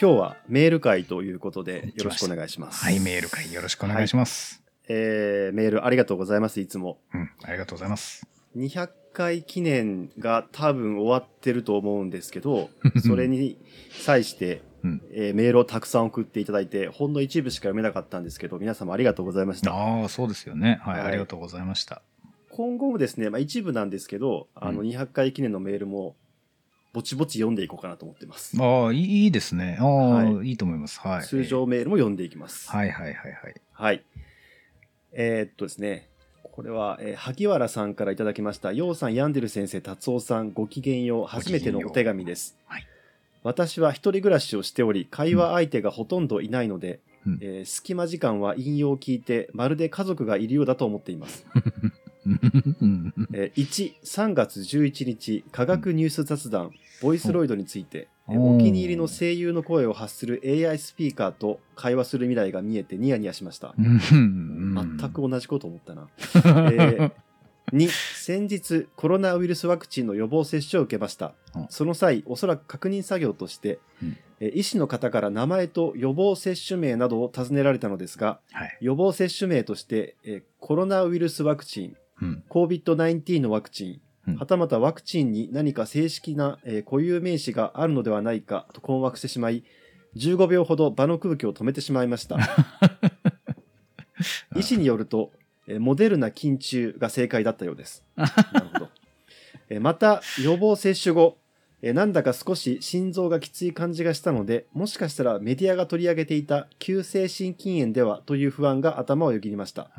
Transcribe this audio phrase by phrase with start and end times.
[0.00, 2.82] 今日はメール会ということでよろしくお願いします。
[2.82, 4.62] はい、メール会よろしくお願いします。
[4.88, 6.96] えーメールありがとうございます、いつも。
[7.12, 8.26] うん、ありがとうございます。
[8.56, 12.70] 200回記念が多分終わってると思うんですけど、
[13.06, 13.58] それに
[13.90, 19.70] 際して、うんえーメールをたくさん送っていただいて、ほんの一部しか読めなかったんですけど、皆様ありがとうございました。
[19.74, 20.80] ああ、そうですよね。
[20.82, 22.00] はい、はいありがとうございました。
[22.48, 26.16] 今後もですね、まあ、一部なんですけど、あのうん200回記念のメールも、
[26.92, 28.56] ぼちぼち読んでいこうかなと思ってます。
[28.60, 29.76] ああ、いいいいですね。
[29.80, 29.88] ああ、、
[30.24, 30.98] はいいと思います。
[31.00, 31.24] はい。
[31.24, 32.68] 通常メールも読んでいきます。
[32.70, 33.54] はいはいはいはい。
[33.72, 34.04] はい。
[35.12, 36.08] えーっとですね、
[36.42, 38.72] これは、えー萩原さんからいただきました。
[38.72, 41.26] ようさん、ヤンデル先生、達夫さん、ごきげんよう。
[41.26, 42.56] 初めてのお手紙です。
[42.66, 42.86] はい
[43.42, 51.46] 私は一人暮らしをしており、会話相手がほとんどいないので、うんえー隙間時間は引用を聞いて、まるで家族がいるようだと思っています。
[53.34, 63.74] えー1、3月11日、科学ニュース雑談、ボイスロイドについて、えーお気に入りの声優の声を発する AI スピーカーと会話する未来が見えてニヤニヤしました。
[63.76, 66.08] 全く同じこと思ったな。
[66.72, 67.12] えー
[67.72, 71.66] 2先日コロナウイルスワクチンの予防接種を受けましたうん。
[71.68, 74.16] その際おそらく確認作業として、うん。
[74.40, 78.78] え医師の方から名前と予防接種名などを尋ねられたのですがはい。
[78.80, 82.44] 予防接種名として、えコロナウイルスワクチンうん。
[82.48, 89.64] COVID-19 のワクチン、うんはたまたワクチンに何か正式な、えー固有名詞があるのではないかと困惑してしまい
[90.16, 92.36] 15秒ほど場の空気を止めてしまいました
[94.56, 95.32] 医師によると、
[95.66, 98.04] えーモデルナ菌虫が正解だったようです。
[98.16, 98.88] なるほど。
[99.68, 101.38] えーまた、予防接種後、
[101.80, 109.90] えーなんだか少し心臓がきつい感じがしたので、もしかしたらメディアが取り上げていた急性心筋炎ではという不安が頭をよぎりました。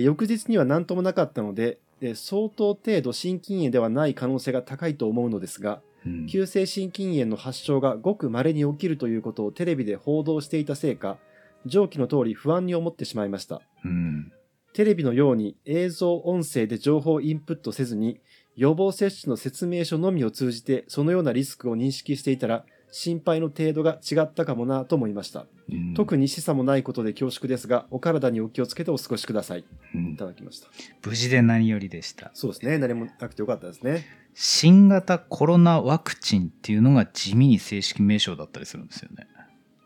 [0.00, 11.18] 翌日には何ともなかったので、えー相当程度心筋炎ではない可能性が高いと思うのですが、ーうん急性心筋炎の発症がごく稀に起きるということをテレビで報道していたせいか、
[11.64, 13.60] 上記の通り不安に思ってしまいました。
[13.84, 14.32] うん。
[14.72, 18.20] テレビのように映像、音声で情報をインプットせずに、
[18.56, 25.46] 予防接種の説明書のみを通じてそのようなリスクを認識していたら、心配の程度が違ったかもなと思いました。
[25.70, 29.64] うん特に示唆もないことで恐縮ですが、お体にお気をつけてお過ごしください。
[29.94, 30.68] うんいただきました。
[31.04, 32.30] 無事で何よりでした。
[32.34, 32.76] そうですね。
[32.76, 34.04] 何もなくてよかったですね。
[34.34, 39.26] 新型コロナワクチンっていうのが地味に正式名称だったりするんですよね。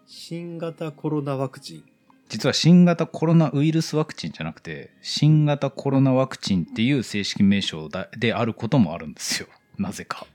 [0.07, 1.85] 新型コロナワクチン。
[2.29, 9.49] 実は新型コロナウイルスワクチンじゃなくて、新型コロナワクチンっていう正式名称だであることもあるんですよ。
[9.79, 10.27] なぜか。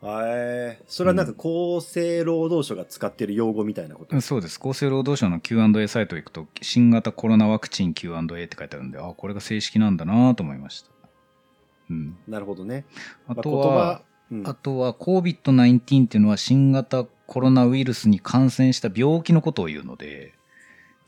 [0.00, 0.82] はい。
[0.86, 4.18] それはなんか厚生労働省が使ってる用語みたいなこと？
[4.22, 4.58] そうです。
[4.58, 10.90] 厚生労働省の Q&A サイト行くと、新型コロナワクチン Q&A って書いてあるんで、あ、これが正式なんだなと思いました。
[11.90, 12.16] うん。
[12.26, 12.86] なるほどね。
[13.28, 20.34] あとまあうんあとは COVID-19 っていうのは新型コロナウイルスに感染した病気のことを言うので、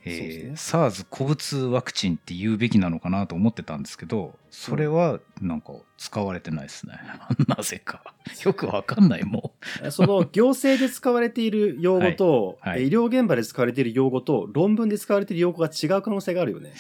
[0.05, 6.95] えそうですね SARS-CoV-2 ワクチンって言うべきなのかなと思ってたんですけど、それはなんか使われてないですね。
[7.47, 8.03] なぜか。
[8.45, 9.55] よくわかんないも
[9.91, 16.73] その行政で使われている用語と、 はいはい医療現場で使われている用語と、論文で使われている用語が違う可能性があるよね。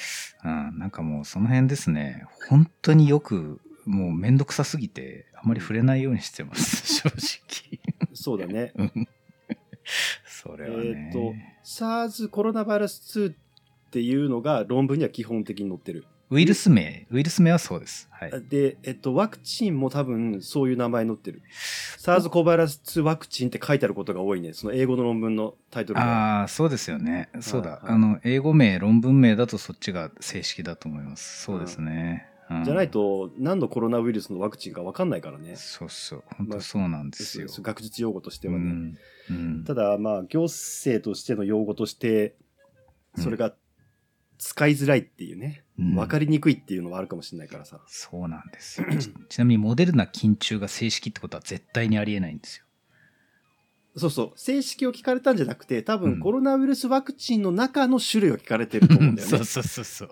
[0.44, 0.48] う。
[0.48, 2.26] うん、なんかもうその辺ですね。
[2.48, 6.86] 本当によく、もうめんどくさすぎて、あまり触れないようにしてます。
[7.02, 7.80] 正直。
[8.14, 8.72] そうだね。
[8.76, 9.08] うん
[10.26, 11.06] それはね。
[11.06, 11.34] えっ、と、
[11.64, 13.34] SARS コロナウイルス2っ
[13.90, 16.04] ていうのが論文には基本的に載ってる。
[16.30, 18.08] ウイルス名、ウイルス名はそうです。
[18.10, 18.32] はい。
[18.48, 21.42] で、えっと、ワクチンも多分そういう名前載ってる。
[21.98, 24.54] SARS コロナウイルス2ワクチンって書いてあることが多いね。
[24.54, 26.40] その英語の論文のタイトルが。
[26.40, 27.28] ああ、そうですよね。
[27.40, 27.72] そうだ。
[27.72, 31.42] はいあの、英語名、論文名だとそっちが正式だと思います。
[31.42, 32.26] そうですね。
[32.26, 32.32] うん
[32.64, 35.56] じゃないと、何のコロナウイルスのワクチンか分かんないからね。
[35.56, 36.24] そうそう。
[36.36, 37.48] 本当そうなんですよ。
[37.48, 38.58] そう学術用語としてはね。
[38.58, 38.98] うん
[39.32, 42.36] うんただ、まあ、行政としての用語として、
[43.16, 43.54] それが
[44.38, 47.80] 使いづらいっていうね、うん分かりにくいっていうのはあるかもしれないからさ。
[47.86, 48.86] そうなんですよ。
[48.98, 52.64] ち ちなみに、モデルナ緊急が正式ってことは絶対にありえないんですよ。
[53.94, 54.32] そうそう。
[54.36, 59.36] 正式を聞かれたんじゃなくて、多うん分コロナウイルスワクチンの中の種類を聞かれてると思うんだよね。
[59.36, 60.10] そうそうそうそう。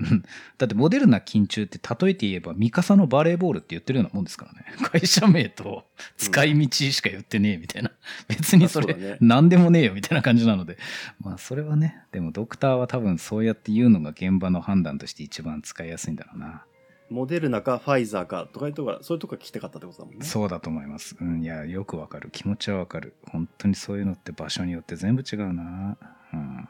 [0.00, 0.24] うん
[0.56, 4.64] だって、モデルナ緊急って例えて言えば、ミカサのバレーボールって言ってるようなもんですからね。
[4.90, 5.84] 会社名と
[6.16, 7.90] 使い道しか言ってねえみたいな。
[8.28, 10.78] 別にそれ、何でもねえよみたいな感じなので。
[11.20, 16.64] まあ、それはね、でもドクターは多分そうやって言うのが現場の判断として一番使いやすいんだろうな。
[17.10, 20.24] モデルナかファイザーかとかいうところそういうとこが聞きたかったってことだもんね。
[20.24, 21.16] そうだと思います。
[21.20, 22.30] うん、いや、よくわかる。
[22.30, 23.14] 気持ちはわかる。
[23.30, 25.96] 本当にそういうのって場所によって全部違うな。
[26.32, 26.68] うん。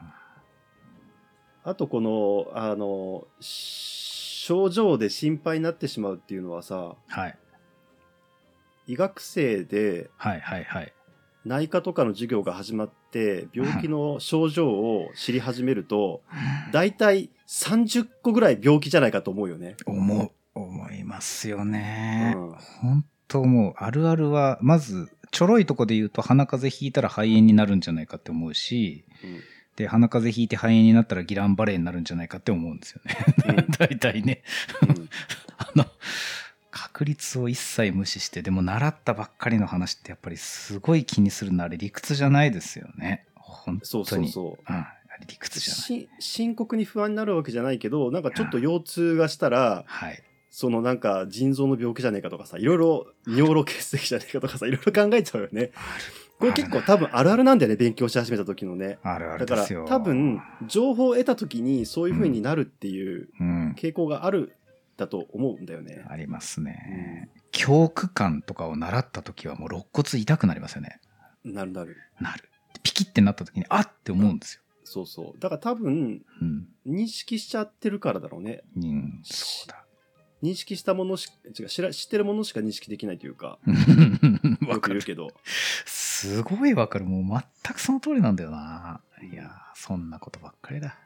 [1.64, 7.38] あとこの、あの、し症状で心配になってしまうっていうのはさ、はい。
[8.86, 10.94] 医学生で、はいはいはい。
[11.44, 16.22] 内科とかの授業が始まって、病気の症状を知り始めると、
[16.72, 19.76] だいたい30個ぐらい病気じゃないかと思うよね。
[19.86, 22.34] 思う、思いますよね。
[22.36, 29.40] うん本当もう、あるあるは、まず、ちょろいとこで言うと鼻風邪ひいたら肺炎になるんじゃないかって思うし、うん
[29.78, 33.64] で、鼻風邪ひいて肺炎になったらギランバレーになるんじゃないかって思うんですよね。
[33.78, 34.42] 大体ね。
[34.82, 35.08] うん
[35.56, 35.86] あの、
[36.80, 43.26] 確率を一切無視して、でも習ったばっかりの話ってやっぱりすごい気にするのあれ理屈じゃないですよね。
[43.34, 44.30] 本そう当に。
[44.30, 44.72] そうそう。
[44.72, 44.76] うん。
[44.76, 44.88] あ
[45.20, 45.80] れ理屈じゃない。
[45.80, 50.22] し深刻に不安になるわけじゃないけど、なんかちょっと腰痛がしたら、はい。
[50.50, 55.72] そのなんか腎臓の病気じゃねえかとかさ、いろいろ尿路結石じゃねえかとかさ、いろいろ考えちゃうよね。
[56.38, 58.98] これ結構多分あるあるなんだよね、勉強し始めた時のね。
[59.02, 59.84] あるあだからるですよ。
[59.88, 63.74] 多分、情報を得た時にそういう風になるっていううん。
[63.76, 64.52] 傾向がある
[64.98, 66.04] だと思うんだよね。
[66.08, 67.30] ありますね。
[67.52, 71.00] 恐怖感とかを習った時はもう肋骨痛くなりますよね。
[71.44, 71.96] なるなる。
[72.20, 72.50] なる。
[72.82, 74.62] ピキってなった時に、あっって思うんですよ。
[74.84, 75.40] そうそう。
[75.40, 76.66] だから多分、うん。
[76.86, 78.64] 認識しちゃってるからだろうね。
[78.76, 79.84] うん、そうだ。
[80.42, 81.28] 認識したものし
[81.58, 83.58] 違う知ら知ってるものしか認識できないというか、
[84.68, 85.02] わかる。
[85.02, 85.30] けど。
[85.44, 87.04] すごいわかる。
[87.04, 89.00] もう全くその通りなんだよな。
[89.32, 90.98] いやー、そんなことばっかりだ。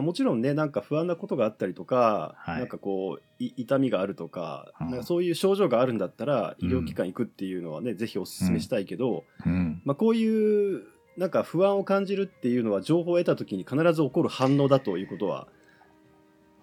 [0.00, 9.82] もちろんね、なんか不安なことがあったりとか、はいなんかこう、い痛みがあるとか、うんなんかそういう症状があるんだったら、うん医療機関行くっていうのはね、ぜひお勧めしたいけど、うん。
[9.84, 10.84] まあこういう、
[11.18, 15.46] なんか不安を感じるっていうのは情報を得た時に必ず起こる反応だということは、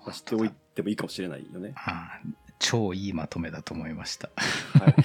[0.05, 1.75] まあ知っておいてもいいかもしれないよね。
[2.57, 4.29] 超いいまとめだと思いました。
[4.35, 4.95] はい。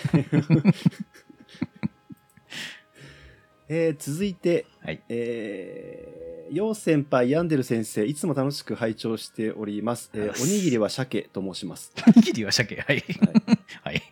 [3.69, 5.03] えー続いて、はい。
[5.09, 10.11] えー、よう先輩、ヤンデル先生、いつも楽しく拝聴しております。
[10.15, 11.93] えーおにぎりは鮭と申します。
[12.07, 12.77] おにぎりは鮭。
[12.77, 13.03] はい。
[13.83, 14.03] はい。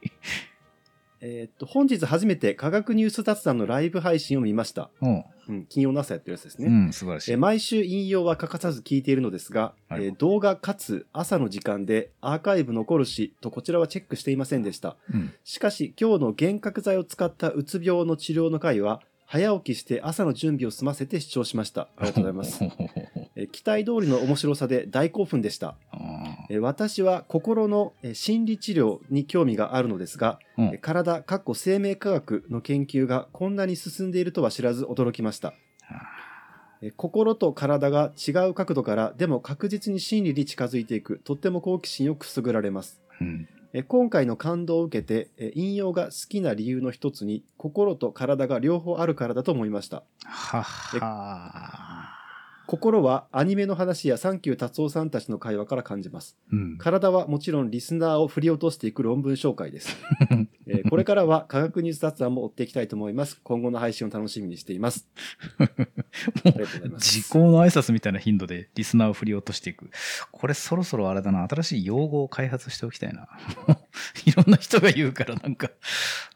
[1.25, 4.91] えーっと、本日初めて科学ニュース雑談のライブ配信を見ました。
[5.01, 6.69] おううん、金曜の朝やってるやつですね。
[6.69, 7.33] うん、素晴らしい。
[7.33, 14.97] えー毎週引用は欠かさず聞いているのですが、はいえー動画かつ朝の時間でアーカイブ残るしとこちらはチェックしていませんでした。
[15.13, 15.33] うん。
[15.45, 19.01] しかし今日の幻覚剤を使ったうつ病の治療の回は
[19.33, 21.89] 早起きして朝の準備を済ませて視聴しました。
[21.97, 22.63] ありがとうございます。
[23.35, 25.75] えー期待通りの面白さで大興奮でした。
[25.91, 35.55] あえー私は心のえー心理治療に興味があるのですが、ーうんえー体、かっこ生命科学の研究がこんなに進んでいるとは知らず驚きました。
[36.83, 43.01] えー心と体が違う角度からでも確実に真理に近づいていくとっても好奇心をくすぐられます。
[43.19, 43.49] うん。
[43.73, 50.03] えー今回の感動を受けてえー引用が好きな理由の一つに心と体が両方あるからだと思いました。
[50.25, 52.23] はは
[52.67, 56.39] 心はアニメの話やサンキュー達夫さんたちの会話から感じます。
[56.51, 56.79] うん。
[56.79, 59.97] 体はもちろんリスナーを振り落としていく論文紹介です。
[60.73, 63.41] えー これからは科学ニュース雑談も追っていきたいと思います。
[63.43, 65.09] 今後の配信を楽しみにしています。
[65.59, 67.13] ありがとうございます。
[67.13, 69.91] 時効の挨拶みたいな頻度でリスナーを振り落としていく。
[70.31, 73.29] これそろそろあれだな、新しい用語を開発しておきたいな。
[74.27, 75.71] いろんな人が言うからなんか。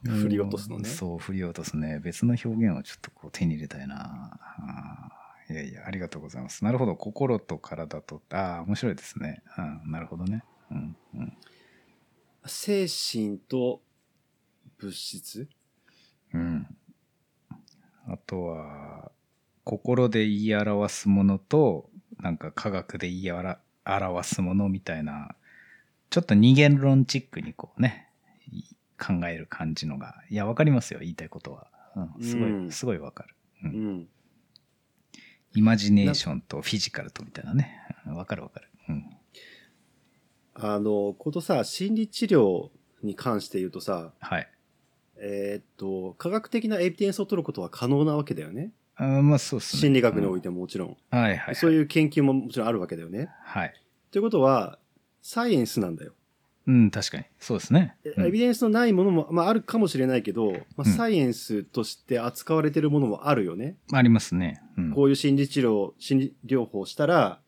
[0.05, 2.01] 振り落とすのねそう、振り落とすね。
[2.03, 4.39] 別の表現をちょっとこう手に入れたいな。
[5.49, 6.65] いやいや、ありがとうございます。
[6.65, 6.97] なるほど。
[6.97, 9.43] 心と体と、ああ、面白いですね。
[9.85, 10.43] うん、なるほどね。
[10.71, 11.37] うん、うん。
[12.47, 13.81] 精神と
[14.79, 15.49] 物質？
[16.35, 16.67] うん。
[18.09, 19.11] あとは、
[19.65, 21.91] 心で言い表すものと、
[22.21, 25.35] なんか科学で言い表表すものみたいな、
[26.11, 28.09] ちょっと二元論チックにこうね、
[28.53, 28.63] い
[28.99, 31.69] 考える感じのが、いや、わかりますよ、言いたいことは。
[31.97, 33.35] うん、すごい、うんすごいわかる。
[33.65, 33.69] う。
[33.69, 34.09] うんん。
[35.55, 37.73] イマジネーションとフィジカルとみたいなね。
[38.07, 38.69] うんわかるわかる。
[38.89, 39.11] うん。
[40.55, 42.71] あの、ことさ、心理治療
[43.03, 44.49] に関して言うとさ、はい。
[45.19, 48.73] えーっと、科学的なエビデンスを取ることは可能なわけだよね。
[48.97, 49.81] あーまあそうっすね。
[49.81, 50.45] 心理学において。
[50.45, 50.97] てももちろん。
[51.11, 51.55] はいはい、はい。
[51.55, 53.29] そういう研究ももちろんあるわけだよね。
[53.45, 53.75] はい。
[54.11, 54.79] ということは、
[55.23, 56.13] サイエンスなんだよ。
[56.67, 57.25] うん、確かに。
[57.39, 57.97] そうですね。
[58.05, 63.77] えうんエビデンスのないものも、まあ、あるかもしれないけど、まあ、うんサイエンスとして扱われてるものもあるよね。
[63.93, 64.61] ありますね。
[64.77, 64.93] うん。
[64.93, 67.41] こういう心理治療、心理療法をしたら、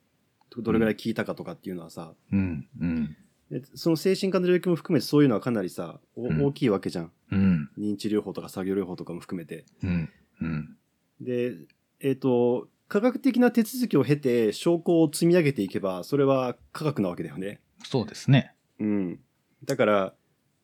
[0.56, 2.66] どれぐらい効いたかとかっていうのはさ、うん。
[2.80, 3.16] うん。
[3.50, 7.12] でその精神科の領域も含めてそういうのはかなりさ、おうん大きいわけじゃん。
[7.32, 7.70] うん。
[7.78, 9.64] 認知療法とか作業療法とかも含めて。
[9.82, 10.10] うん。
[10.40, 10.76] うん。
[11.20, 11.54] で、
[12.00, 17.60] えっ、と、科学的な手続きを経て証拠を積み上げていけば、それは科学なわけだよね。
[17.84, 18.54] そうですね。
[18.80, 19.20] うん。
[19.64, 20.14] だから、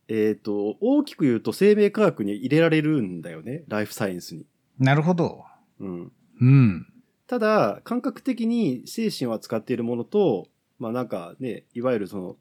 [0.08, 3.64] えっ、と、大きく言うと生命科学に入れられるんだよね。
[3.68, 4.46] ライフサイエンスに。
[4.78, 5.44] なるほど。
[5.80, 6.12] うん。
[6.40, 6.86] うん。
[7.26, 10.48] ただ、感覚的に精神を扱っているものと、
[10.78, 12.36] まあなんかね、いわゆるその、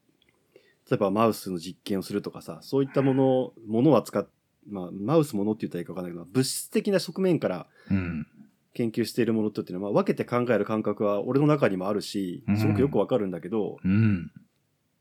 [0.94, 4.30] 例えばマウスの実験をするとかさ、そういったもの、ものを扱っ
[4.70, 8.28] まあ、マウスものって言ったらいいか分かんないけど、物質的な側面からうん。
[8.76, 14.32] 研究しているものとっていうのは、まあ、分けて考える感覚は俺の中にもあるし、すごくよくわかるんだけど、うん。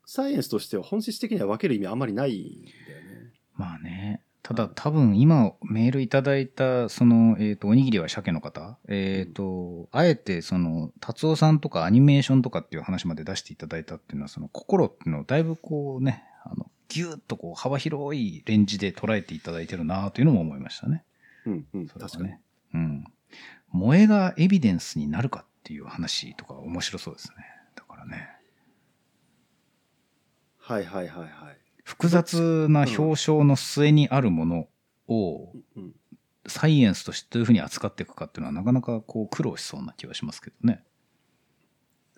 [0.04, 3.32] サイエンスとしては本質的には分ける意味あんまりないんだよね。
[3.56, 4.22] まあね。
[4.42, 21.04] ただ多分今メールいただいたその、えっ、と、おにぎりは鮭の方、えっ、と、あえてその、達夫さんとかアニメーションとかっていう話まで出していただいたっていうのは、その心っていうのをだいぶこうね、あの、ぎゅーっとこう幅広いレンジで捉えていただいてるなというのも思いましたね。
[21.46, 22.30] うん、うん、それは確かに。
[22.30, 22.40] ね。
[22.74, 23.04] うん。
[23.72, 27.36] 萌えがエビデンスになるかっていう話とか面白そうですね。
[27.76, 28.28] だからね。
[30.58, 31.61] はいはいはいはい。
[32.02, 34.66] 複雑な表彰の末にあるもの
[35.06, 35.92] をうん、
[36.46, 40.82] サイエンスとしてどういうふうに扱っていくかっていうのはなかなかこう苦労しそうな気はしますけどね。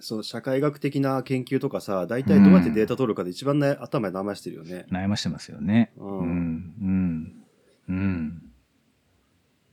[0.01, 4.87] その社会学的な研究とかさ、大体どうやってデータ取るかで一番ね、頭で騙してるよね。
[4.91, 5.93] 悩ましてますよね。
[5.97, 6.75] うんうん。
[6.81, 7.45] うん。
[7.89, 8.43] うん。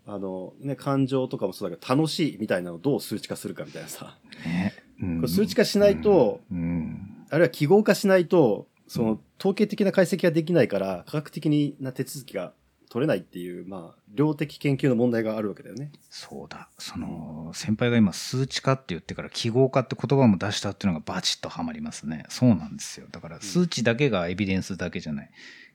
[0.06, 4.18] あの、ね、感情とかもそうだけど、楽しいみたいなのをどう数値化するかみたいなさ。
[4.46, 4.74] ね。
[5.02, 7.26] うん数値化しないと、うん。
[7.30, 12.54] あるいは記号化しないと、その統計的な解析ができないから、科学的な手続きが
[12.92, 15.92] 取れないっていう、まあ、量的研究の問題があるわけだよね。
[16.12, 16.70] そうだ。
[16.78, 22.26] その、先輩が今数値化って言ってから記号化って言葉も出したっていうのがバチッとはまりますね。
[22.30, 23.08] そうなんですよ。
[23.10, 25.26] だから数値だけがエビデンスだけじゃない。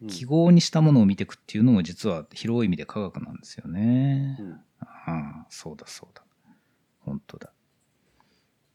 [0.02, 4.36] うん記号にしたものを見ていくっていうのも実は広い意味で科学なんですよね。
[4.38, 6.22] うんああ、そうだそうだ。
[7.00, 7.50] 本当だ。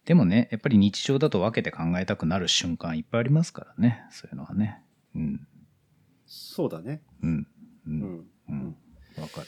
[0.06, 4.04] でもね、やっぱり日常だと分けて考えたくなる瞬間いっぱいありますからね。
[4.10, 4.82] そういうのはね。
[5.16, 5.48] うん。
[6.26, 7.04] そうだね。
[7.22, 7.48] うん。
[7.86, 7.90] う。
[7.90, 8.28] うんん。
[8.50, 8.76] うん。
[9.18, 9.48] わかる。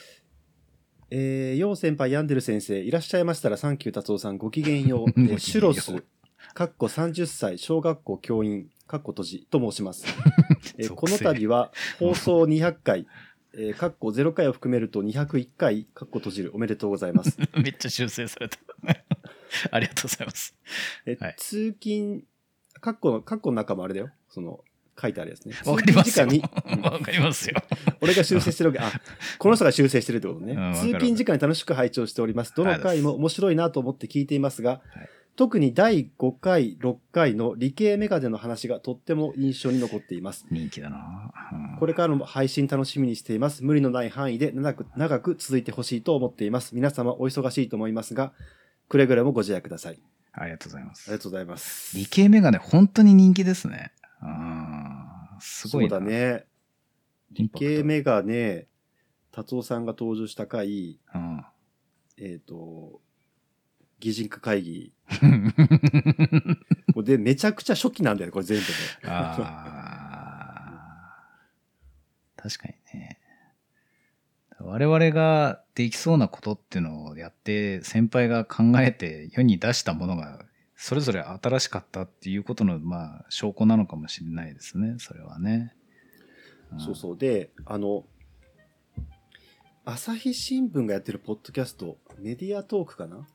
[1.09, 5.09] えー、よう先輩、ヤンデル先生、いらっしゃいましたら、サンキュー達夫さん、 ごきげんよう。
[5.09, 6.03] えうーシュロス、
[6.53, 10.05] かっこ30歳、小学校教員、かっこ閉じと申します。
[10.77, 13.07] えーこの度は、放送200回、
[13.55, 17.37] えー、かっこ0回を含めると201回、かっこ閉じる、おめでとうございます。
[17.61, 18.57] めっちゃ修正された。
[19.71, 20.55] ありがとうございます。
[21.05, 22.23] えはい通勤、
[22.81, 24.09] かっこの、かっこの中もあれだよ。
[24.29, 24.63] その、
[24.99, 25.55] 書いてあるやつね。
[25.65, 26.27] わかりますよ。
[26.83, 27.55] わかりますよ。
[28.01, 28.79] 俺が修正してるわけ。
[28.83, 28.91] あ、
[29.39, 30.53] この人が修正してるってことね。
[30.53, 32.53] うん通勤時間に楽しく拝聴しております。
[32.55, 34.81] どの回も面白いなと思って聞いていますが、
[35.35, 40.45] 特に第5回、6回の理系メガネの話がとっても印象に残っています。
[40.51, 41.31] 人気だな。
[41.51, 43.63] うんこれからの配信楽しみにしています。
[43.63, 46.75] 無理のない範囲で長く長く続いてほしいと思っています。
[46.75, 48.31] 皆様お忙しいと思いますが、
[48.93, 49.99] くれぐれもご自愛ください。
[50.33, 51.23] ありがとうございますありが。
[51.23, 51.97] とうございます。
[51.97, 53.91] 理系メガネ本当に人気ですね。
[54.19, 55.89] あーすごいな。
[55.89, 56.45] そうだね。
[57.31, 58.67] 理系メガネ、
[59.31, 61.43] 達夫さんが登場した回、うん。
[62.19, 63.01] えっ、と、
[63.99, 64.93] 擬人化会議。
[67.03, 68.69] で、めちゃくちゃ初期なんだよね、これ全部ね。
[69.05, 73.19] あー確かにね。
[74.65, 85.73] 我々ができそうなことっていうのをやって、先輩が考えて世に出したものが、それぞれ新しかったっていうことの、まあ、証拠なのかもしれないですね、それはね。
[86.75, 87.17] んそうそう。
[87.17, 88.05] で、あの、
[89.85, 93.27] 朝日新聞がやってるポッドキャスト、メディアトークかな？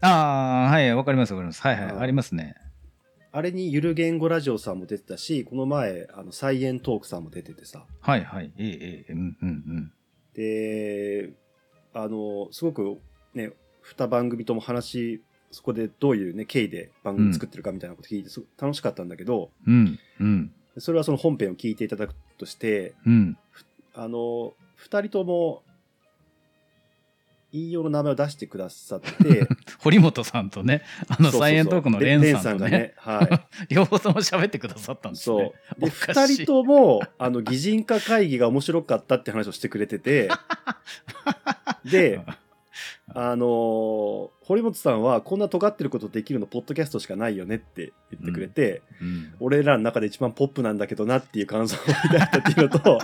[0.00, 1.62] ああ、はい、わかります、わかります。
[1.62, 2.54] はいはい、うんありますね。
[3.32, 7.84] あれにゆる言語ラジオさんも出てたし、この前、あの、サイエントークさんも出ててさ。
[8.00, 9.92] はいはい、ええええ、うんうんうん。
[10.38, 11.32] で、
[11.92, 13.00] あの、すごく
[13.34, 13.50] ね、
[13.82, 23.36] 二番組とも話、そこでどういうね、経緯で番組作ってるかみたいなこと聞いて、すごく楽しかったんだけど、うん、うん、それはその本編を聞いていただくとして、うん。
[23.94, 25.64] あの、二人とも、
[27.52, 29.48] 引用の名前を出してくださって、
[29.80, 35.14] 堀本さんとね、あの、サイエントークのレンさんとね、レンは 両方とも喋ってくださったんい。
[35.14, 35.36] ですね。
[35.36, 35.80] そう。
[35.80, 40.28] で、二人とも、あの、擬人化会議が面白かったって話をしてくれてて、
[41.84, 42.20] で、
[43.14, 52.98] あのー堀本さんはこんな尖ってることできるのポッドキャストしかないよねって言ってくれて、うん俺らの中で一番ポップなんだけどなっていう感想を抱いたっていうのと、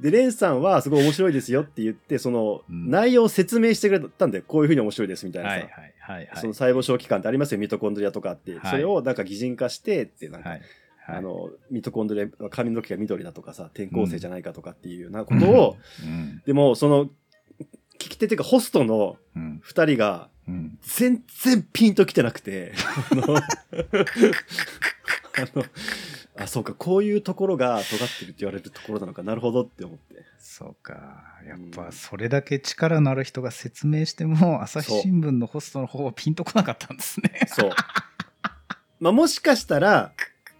[0.00, 4.44] で、レンさんはすごい面白いですよって言って、そのうん内容を説明してくれたんだよ。
[4.46, 5.56] こういうふうに面白いですみたいなさ。
[5.56, 6.28] はいはいはいはい。
[6.36, 8.58] その細胞小器官ってありますよ、ミトコンドリアとかって。
[8.58, 10.56] はいそれをなんか擬人化してって、なんか、
[11.06, 17.06] あ、の、ミトコンドリア、髪の毛が緑だとかさ、転校生じゃないかとかっていうようなことを、うん、でも、その、
[17.98, 20.78] 聞き手っていうかホストのうん、二人が、うん。
[20.82, 22.72] 全然ピンときてなくて、
[23.10, 23.42] あの、あ
[25.54, 25.64] の、
[26.36, 30.24] あ、そうか、こういうところが尖ってるって言われるところなのか、なるほどって思って。
[30.38, 30.94] そうか。
[31.46, 37.40] やっぱそれだけ力のある人が説明しても、朝日新聞のホストの方はピンとこなかったんですね。
[37.46, 37.70] そう。
[39.00, 40.12] まあ、もしかしたら、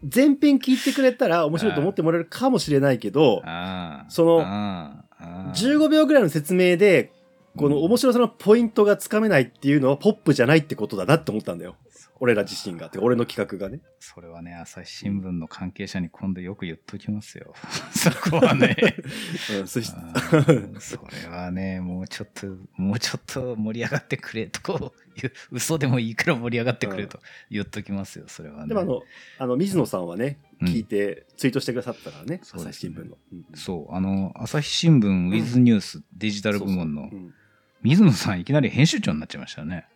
[0.02, 4.10] 前編聞いてくれたら面白いと思ってもらえるかもしれないけど、ああ。
[4.10, 7.12] そのああああ15秒ぐらいの説明で、
[7.56, 11.74] この面白さのポイントがつかめないっていうのはポップじゃないってことだなって思ったんだよ。
[12.20, 12.88] 俺ら自身が。
[12.90, 13.80] てか俺の企画がね。
[14.00, 17.54] それはね、朝日新聞の関係者に今度よく言っときますよ。
[17.94, 18.76] そこはね。
[19.60, 19.80] うん、そ
[20.80, 22.46] それはね、もうちょっと、
[22.76, 27.20] もうちょっと盛り上がってくれとこう嘘でもいいから盛り上がってくれと
[27.50, 28.68] 言っときますよ、それはね。
[28.68, 29.02] でもあの、
[29.38, 33.16] あの、水野さんはね、うん聞いてツイートしてくださったからね、朝日新聞の。
[33.32, 37.10] うんそう、あの、朝日新聞ウィズニュースデジタル部門の
[37.82, 39.86] 水野さんいきなり編集長になっちゃいましたね。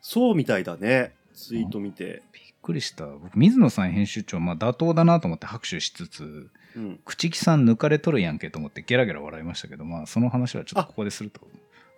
[0.00, 1.14] そうみたいだね。
[1.34, 2.22] ツイート見て。
[2.32, 3.06] びっくりした。
[3.06, 7.00] 僕、水野さん編集長、まあ妥当だなと思って拍手しつつ、うん。
[7.04, 11.40] 口木さん抜かれとるやんけと思ってゲラゲラ笑いましたけど、まあその話はちょっとここですると、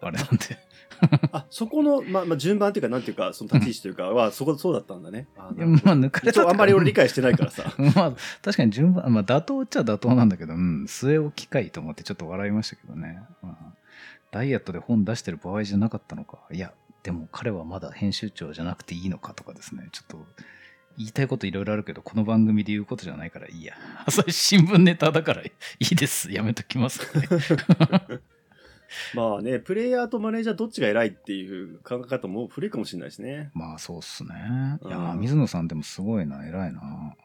[0.00, 0.58] あれなんで。
[1.32, 5.26] あ、そこの、まあ、まあ、順番っていうか、なんていうか、その立ち位置というかは、そこ、そうだったんだね。
[5.36, 7.72] あまあ抜かれたあんまり俺理解してないからさ。
[7.96, 8.12] まあ、
[8.42, 13.18] 確かに順番、まあ、妥当っちゃ妥当なんだけど、うん、据え置きかいと思ってちょっと笑いましたけどね。
[13.42, 13.72] まあ、
[14.30, 16.38] ダイエットで本出してる場合じゃなかったのか。
[16.52, 16.72] いや、
[17.04, 19.88] でも彼はまだ編集長じゃなくていいのかとかですね。
[19.92, 20.26] ちょっと、
[20.96, 23.74] 言いたいこといろいろあるけど、この番組で言うことじゃないからいいや。
[24.06, 26.32] 朝日新聞ネタだからいいです。
[26.32, 27.28] やめときます、ね。
[29.14, 33.50] まあね、プレイヤーとマネージャーどっちが偉いっていう考え方も古いかもしれないですね。
[33.52, 34.78] まあ、そうっすね。
[34.86, 36.80] いや水野さんでもすごいな、偉いな。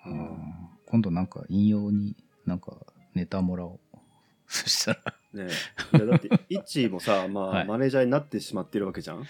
[0.05, 0.39] うんうん
[0.87, 2.17] 今度なんか引用に
[2.47, 2.75] なんか
[3.13, 3.79] ネタもらおう。
[4.47, 5.51] そしたら、ね
[5.93, 9.23] いやだって、イッチーもさ、まあ、 はいマネージャーになってしまってるわけじゃん。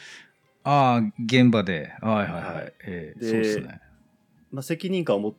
[0.63, 1.93] ああ、現場で。
[2.01, 2.55] はいはいはい。
[2.55, 3.81] はいええでそうですね。
[4.51, 5.33] まあ、責任感を持っ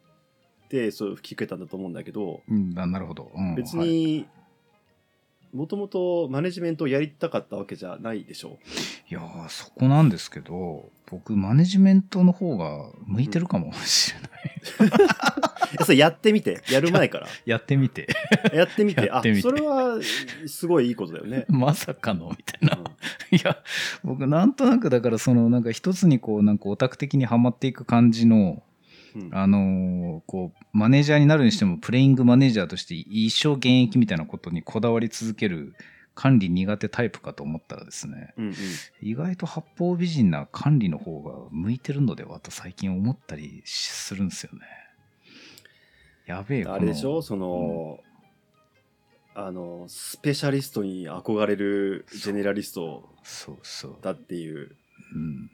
[0.68, 3.30] て、そう聞けたんだと思うんだけど、うん、ななるほど。
[3.34, 4.26] うん別はいに、
[5.52, 8.58] もともとマネジメントをやりたかったわけじゃないでしょ
[9.08, 14.30] いやーそこなんですけど、僕、マネジメントの方が向いてるかもしれない。
[15.84, 17.26] それやってみて、やる前から。
[17.44, 18.06] やってみて。
[18.52, 19.98] やってみて、 あ、それは、
[20.46, 21.46] すごいいいことだよね。
[21.48, 22.76] まさかのみたいな。
[22.76, 22.84] うん
[23.32, 23.58] いや、
[24.02, 28.62] 僕、なんとなくだから、その、なんか一つにこう、なんかオタク的にはまっていく感じの、うん
[29.32, 35.74] あのーこう、マネージャーになるにしても、プレイングマネージャーとして一生現役みたいなことにこだわり続ける
[36.14, 38.54] 管理苦手タイプかと思ったらですね、うんうん
[39.00, 44.60] 意外と八方美人な管理の方が向いてるのではと最近思ったりするんですよね。
[46.26, 47.22] やべえ、あれでしょ？
[47.22, 47.98] その、
[49.34, 53.96] あの、スペシャリストに憧れるジェネラリストそうそう。
[54.02, 54.76] だっていう。
[55.14, 55.50] うん、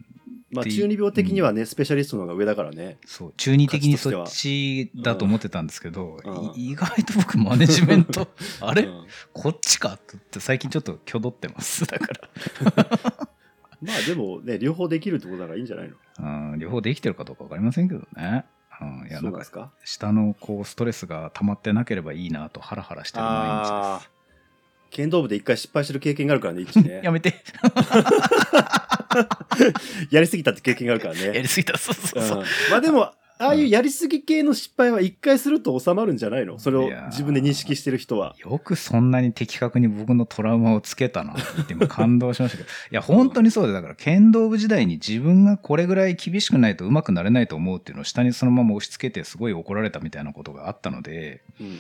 [0.57, 2.99] まあ、中二病的にはね、スペシャリストの方が上だからね。
[3.07, 3.35] そう。
[3.37, 6.61] 中二的にそっちだと思ってたんですけど、うん。
[6.61, 8.29] い意外と僕マネジメント
[8.61, 9.07] あれ、うん。
[9.33, 11.87] こっちかって最近ちょっと挙動ってます。
[11.87, 13.29] だから。
[13.83, 15.89] まあでもね、両方できるってことだからいいんじゃない
[16.19, 16.53] の？
[16.53, 18.45] うん両方できてるかどうか分かりませんけどね。
[18.81, 24.17] うん、いやなんか下のこうストレスが溜まってなければいいなとハラハラしてる毎日で
[24.91, 26.83] 剣道部で一回失敗してる経験があるからね、一ね。
[26.83, 26.89] す。
[27.05, 27.13] や。
[27.13, 27.35] めて
[30.11, 31.27] やりすぎたって経験があるからね。
[31.27, 36.59] やりすぎたそうそうそう、うんまあでも、ああいうやりすぎ系の失敗は一回すると収まるんじゃないの？
[36.59, 38.35] それを自分で認識してる人は。
[38.39, 42.69] よくそんなに的確に僕のトラウマをつけたなって言って今感動しましたけど。
[42.69, 51.79] いや、本当にそうで、だから剣道部時代に自分がこれぐらい厳しくないと上手くなれないと思うっていうのを下にそのまま押し付けてすごい怒られたみたいなことがあったので、うん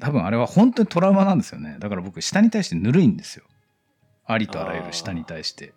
[0.00, 1.76] 多分あれは本当にトラウマなんですよね。
[1.80, 3.44] だから僕下に対してぬるいんですよ。
[4.26, 5.72] ありとあらゆる下に対して。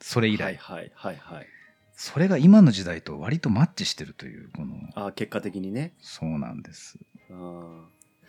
[0.00, 0.42] それ以来。
[0.42, 1.46] はいはいはいはい。
[1.94, 5.94] それが今の時代と割とマッチしてるという、この、ああ、結果的にね。
[6.00, 6.98] そうなんです。
[7.30, 7.88] あ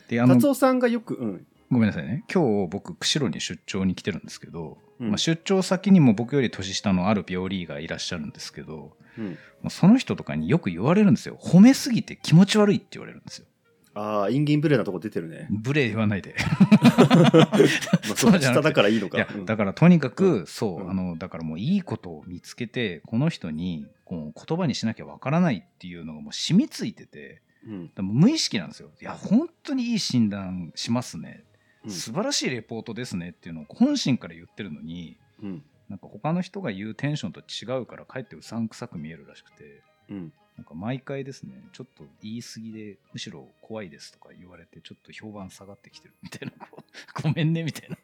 [0.10, 1.48] で、あのあ達、夫さんがよく、うん。
[1.70, 2.24] ごめんなさいね。
[2.34, 11.38] 今日僕、釧路に出張に来てるんですけど、うんまあ、出張先にも僕より年下のある病理医がいらっしゃるんですけど、うん、もうその人とかによく言われるんですよ。
[11.40, 13.46] 褒めすぎて気持ち悪いって言われるんですよ。
[13.94, 15.48] ああ、インギンブレなとこ出てるね。
[15.50, 16.36] 無礼言わないで。
[17.34, 17.58] まあ、
[18.04, 19.34] そそううじゃ下だからいいのいやか。
[19.34, 28.90] うんだからとにかく、そう、うんあの、だからもういいことを見つけて、この人にこう言葉にしなきゃわからないっていうのがもう染みついてて、うん無意識なんですよ。
[29.02, 31.44] いや、本当にいい診断しますね。
[31.84, 46.68] うん素晴らしいレポートですねっていうのを本心から言ってるのに、うんなんか他の人が言うテンションと違うからかえってうさんくさく見えるらしくて、うんなんか毎回ですね、ちょっと言い過ぎで、むしろ怖いですとか言われて、ちょっと評判下がってきてるみたいな、
[47.24, 47.98] ごめんねみたいな。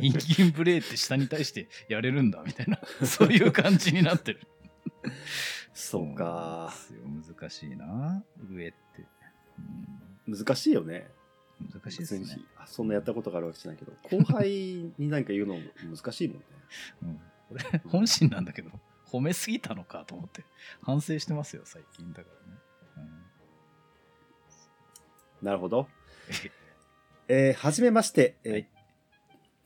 [0.00, 4.40] インキンブレーって下に対してやれるんだみたいな、 そういう感じになってる。
[5.74, 6.72] そうか。
[7.38, 8.78] 難しいな、上って。
[9.58, 11.10] うん難しいよね。
[11.60, 12.38] 難しいですね。
[12.64, 15.60] そんなやったことがあるわけじゃないけど、後輩に何か言うのも
[15.94, 16.44] 難しいもんね。
[17.02, 18.70] うん、これ、本心なんだけど、
[19.12, 20.44] 褒めすぎたのかと思って、
[20.80, 22.58] 反省してますよ、最近だからね。
[22.98, 23.22] うん
[25.46, 25.88] なるほど。
[27.28, 28.68] えーはじめまして、えーはい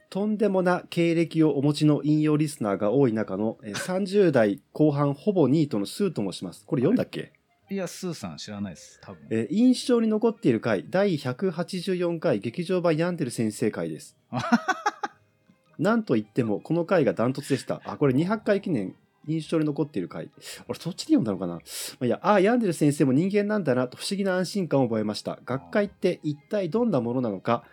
[0.09, 6.65] とんでもな経歴をお持ちの引用リスナーが多い中の、えー30代後半ほぼニートのスーと申します。
[6.65, 7.33] これ読んだっけ、
[7.69, 9.01] いや、スーさん知らないです。
[9.03, 9.27] 多分。
[9.31, 14.17] えー印象に残っている回、第184回劇場版ヤンデル先生回です。
[15.79, 17.83] なんといっても、この回がダントツでした。
[17.85, 18.95] あ、これ200回記念、
[19.27, 20.31] 印象に残っている回。
[20.69, 21.55] 俺、そっちで読んだのかな？
[21.55, 21.61] ま
[22.01, 25.39] あ、いや、あ、ヤンデル先生も人間なんだなと不思議な安心感を覚えました。
[25.45, 27.65] 学会って一体どんなものなのか、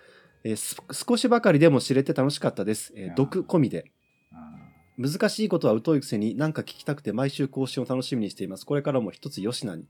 [0.43, 2.93] えーす少しばかりでも知れて楽しかったです。
[2.95, 3.91] えー読込みで。
[4.31, 4.59] あ
[4.97, 8.65] 難しいことは疎いくせに何か聞きたくて毎週更新を楽しみにしています。
[8.65, 9.85] これからも一つよしなに。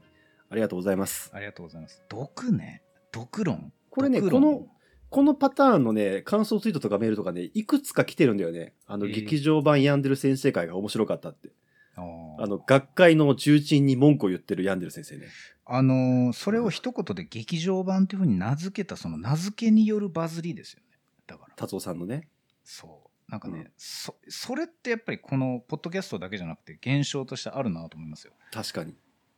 [0.49, 1.31] ありがとうございます。
[1.33, 2.03] ーありがとうございます。
[2.09, 2.83] 読ね。
[3.13, 3.73] 読論。
[3.89, 4.67] これね、この、
[5.13, 8.73] このパターンのね、感想ツイートとかメールとかね、いくつか来てるんだよね。
[8.87, 11.49] あの、えー劇場版ヤンデル先生会が面白かったって。
[11.95, 15.27] あーあの、学会の重鎮に文句を言ってるヤンデル先生ね。
[15.65, 20.97] あのーそれを一言で劇場版っていうふうに名付けた、その名付けによるバズりですよね。
[21.27, 21.53] だから。
[21.55, 22.27] 達夫さんのね。
[22.63, 23.31] そう。
[23.31, 28.33] なんかね、うんそ、それってやっぱりこのポッドキャストだけじゃなくて現象としてあるなと思いますよ。
[28.51, 28.95] 確かに。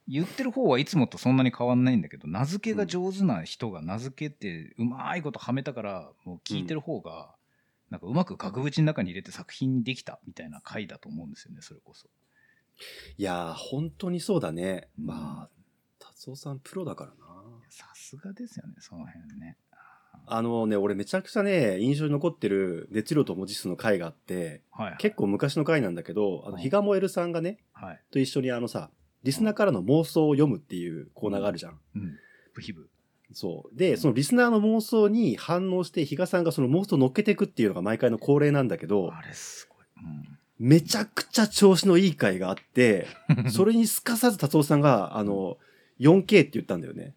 [0.08, 7.34] 言ってる方はいつもとそんなに変わんないんだけど、名付けが上手な人が名付けてうまいことはめたから、もう聞いてる方が、
[7.90, 12.08] なんかうまく額縁の中に入れて作品にできたみたいな回だと思うんですよね、それこそ。
[13.18, 14.90] いやー、本当にそうだね。
[15.00, 15.50] うんまあ、
[16.00, 17.16] 達夫さんプロだからな。
[17.70, 19.58] さすがですよね、その辺ね。
[20.28, 24.98] あのね、俺めちゃくちゃね、印象に残ってる熱量と文字数の回があって、はい、はい。
[24.98, 28.02] 結構昔の回なんだけど、あの、うん比えるさんがね、はい。
[28.12, 28.90] と一緒にあのさ、
[29.26, 31.80] リスナーからの妄想を読むっていうコーナーがあるじゃん。
[31.96, 32.16] うん。
[32.54, 32.88] ブヒブ。
[33.34, 33.76] そう。
[33.76, 39.86] で、そのリスナーの妄想に反応して、比嘉さんがその妄想を乗っけていくっていうのが毎回の恒例なんだけど、あれすごい。
[39.98, 40.38] うん。
[40.60, 43.08] めちゃくちゃ調子のいい回があって、
[43.50, 45.58] それにすかさず達夫さんが、あの、
[46.00, 47.16] 4K って言ったんだよね。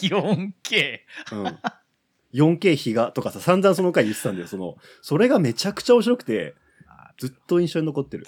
[0.00, 1.00] 4K!
[1.32, 2.56] うん。
[2.56, 4.48] 4K 比嘉とかさ、散々その回言ってたんだよ。
[4.48, 6.54] その、それがめちゃくちゃ面白くて、
[6.88, 8.26] あずっと印象に残ってる。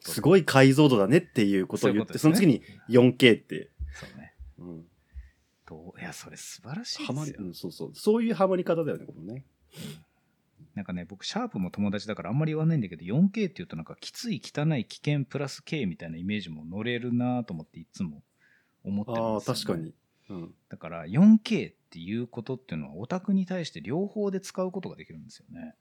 [0.00, 4.34] すごい解像度だねっていうことを言って、そそういうのこと次に 4K って、そうね。
[4.58, 4.84] うん。
[5.66, 6.00] どう？
[6.00, 7.42] いや、それ素晴らしいですよう。
[7.48, 7.90] ん、そうそう。
[7.94, 9.44] そういうハマり方だよね、このね。
[10.74, 18.22] なんかね、僕、シャープも友達だからあんまり言わないんだけど、4K って言うとなんかきつい、汚い、危険、プラス K みたいなイメージも乗れるなと思っていつも
[18.82, 19.60] 思ってるんああ、ですよ、ね。
[19.60, 19.94] 確かに。
[20.30, 20.54] うん。
[20.70, 25.74] だから 4K っていうことっていうのはオタクに対して両方で使うことができるんですよね。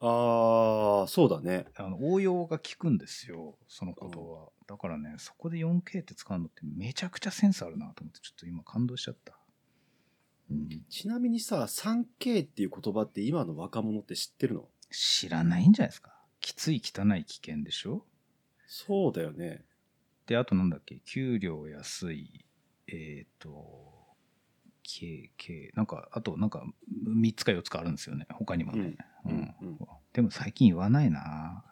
[0.00, 1.66] ああ、そうだね。
[1.76, 4.48] あの応用が効くんですよ、そのことは。
[4.66, 9.38] だからね、そこで 4K って使うのってめちゃくちゃセンスあるなと思って、ちょっと今感動しちゃった。
[10.50, 14.68] うん、ちなみにさ、3K っていう言葉って今の若者って知ってるの？
[14.90, 16.12] 知らないんじゃないですか。
[16.40, 18.04] きつい、汚い、危険でしょ
[18.66, 19.64] そうだよね。
[20.26, 22.44] で、あとなんだっけ、給料安い、
[22.86, 23.96] えっ、と、
[24.82, 26.64] K、K、なんか、あとなんか
[27.08, 28.80] 3つか4つかあるんですよね、他にもね。
[28.80, 29.78] うんうんうん
[30.12, 31.62] でも最近言わないな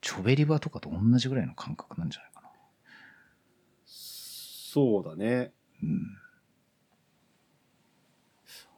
[0.00, 2.48] チョベリバとかと同じぐらいの感覚なんじゃないかな。
[3.86, 5.52] そうだね。
[5.82, 6.18] うん。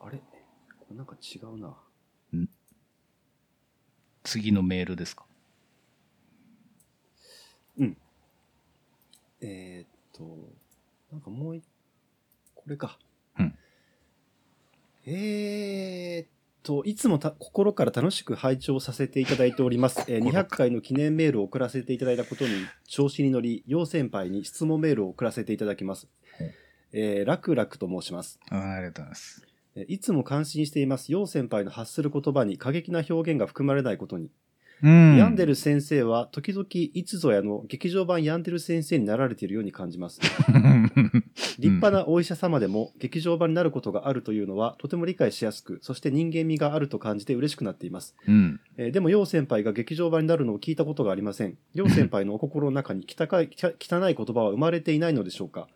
[0.01, 0.19] あれ？
[0.19, 1.77] これなんか違うな。
[4.23, 5.25] 次のメールですか？
[9.41, 10.53] えーっと、
[11.13, 11.65] なんかもう一、
[12.55, 12.99] これか。
[13.39, 13.59] うん
[15.07, 16.29] えーっ
[16.67, 20.05] と、いつもた心から楽しく拝聴させていただいております。
[20.09, 22.51] えー心から200回の記念メールを送らせていただいたことに
[22.89, 26.09] 調子に乗り、陽先輩に質問メールを送らせていただきます。
[26.93, 28.41] えー、楽々と申します。
[28.51, 29.47] あありがとうございます。
[29.77, 31.13] えーいつも感心しています。
[31.13, 34.33] 陽先輩の発する言葉に過激な表現が含まれないことに。
[34.83, 40.21] うんヤンデル先生は時々いつぞやの劇場版ヤンデル先生になられているように感じます。
[41.59, 48.15] 立派なお医者様でも劇場版になることがあるというのはとても理解しやすく、そして人間味があると感じて嬉しくなっています。
[48.27, 48.61] うん。
[48.77, 51.59] えーでも、陽先輩が劇場版になるのを聞いたことがありません。
[51.75, 55.69] 陽先輩のお心の中に汚い 汚い言葉は生まれていないのでしょうか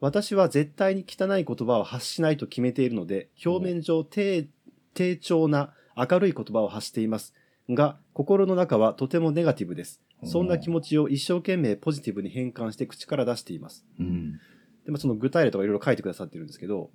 [0.00, 4.48] 私は絶対に汚い言葉を発しないと決めているので、表面上低、
[4.92, 7.34] 低調な明るい言葉を発しています。
[7.70, 10.00] が、心の中はとてもネガティブです。
[10.24, 13.84] そんな気持ちを一生懸命ポジティブに変換して口から出しています。
[13.98, 14.40] うん。
[14.84, 16.90] でもその具体例とかいろいろ書いてくださってるんですけど、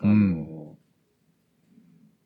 [0.00, 0.76] あの、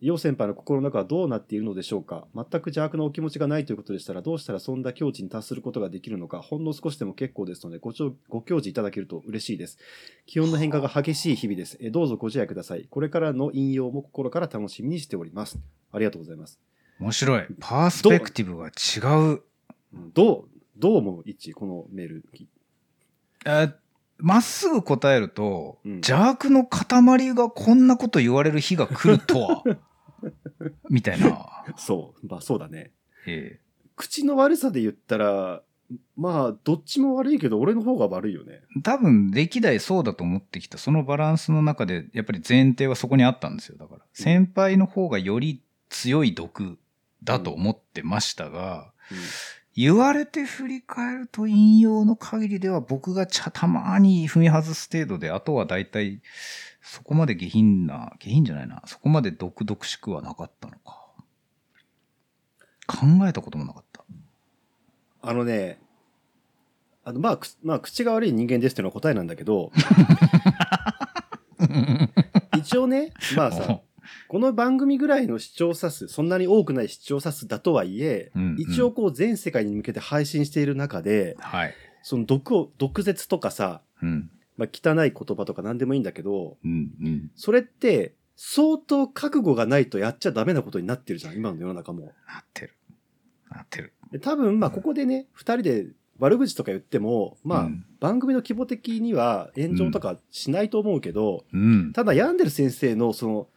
[0.01, 9.79] 陽先輩の心の中はどうなっているのでしょうか全く邪悪なお気持ちがないということでしたら、どうしたらそんな境地に達することができるのか、ほんの少しでも結構ですので、ごちょご教示いただけると嬉しいです。
[10.27, 11.79] 気温の変化が激しい日々です。
[11.81, 12.87] えどうぞご自愛ください。
[12.91, 15.59] これからの引用も心から楽しみにしております。
[15.91, 16.61] ありがとうございます。
[17.01, 17.47] 面白い。
[17.61, 19.01] パースペクティブが違
[19.35, 19.43] う。
[19.95, 21.23] うんどう、どう思う？
[21.25, 22.25] 一このメール。
[23.47, 23.73] あ
[24.19, 29.63] まっすぐ答えると、うん邪悪の塊がこんなこと言われる日が来るとは、
[30.91, 31.65] みたいな。
[31.77, 32.27] そう。
[32.27, 32.93] まあそうだね。
[33.27, 33.61] え
[33.97, 35.63] 口の悪さで言ったら、
[36.17, 38.61] まあ、どっちも悪いけど、俺の方が悪いよね。
[38.77, 43.77] え多分、歴代そうだと思ってきた、そのバランスの中で、やっぱり前提はそこにあったんですよ。
[43.79, 46.79] だから、先輩の方がより強い毒
[47.25, 48.93] だと思ってましたが、
[49.75, 56.21] 言われて振り返ると引用の限りでは僕がちゃたまに踏み外す程度で、あとは大体
[56.83, 61.07] そこまで下品な、下品じゃないな、そこまで毒々しくはなかったのか。
[62.87, 64.03] 考えたこともなかった。
[65.21, 65.79] あのね、
[67.05, 69.71] あの、まあ、くまあ、口が悪い人間ですっていうのは答えなんだけど、
[72.57, 73.81] 一応ね、まあさ、
[74.29, 81.75] この番組ぐらいの視聴者数、そんなに多くない視聴者数だとはいえ、うんうん一応こう全世界に向けて配信している中で、はい。
[82.03, 84.31] その毒を、毒舌とかさ、うん。
[84.57, 86.91] まあ、汚い言葉とか何でもいいんだけど、うん。
[87.01, 87.31] うん。
[87.37, 92.13] それって、相当覚悟がないとやっちゃダメなことになってるじゃん、今の世の中も。
[92.27, 92.75] なってる。
[93.51, 93.93] なってる。
[94.13, 95.87] で多分、まあ、ここでね、二人で
[96.19, 101.93] 悪口とか言っても、まあ、うん番組の規模的には炎上とかしないと思うけど、うん。
[101.93, 103.49] ただ、ヤンデル先生の、その、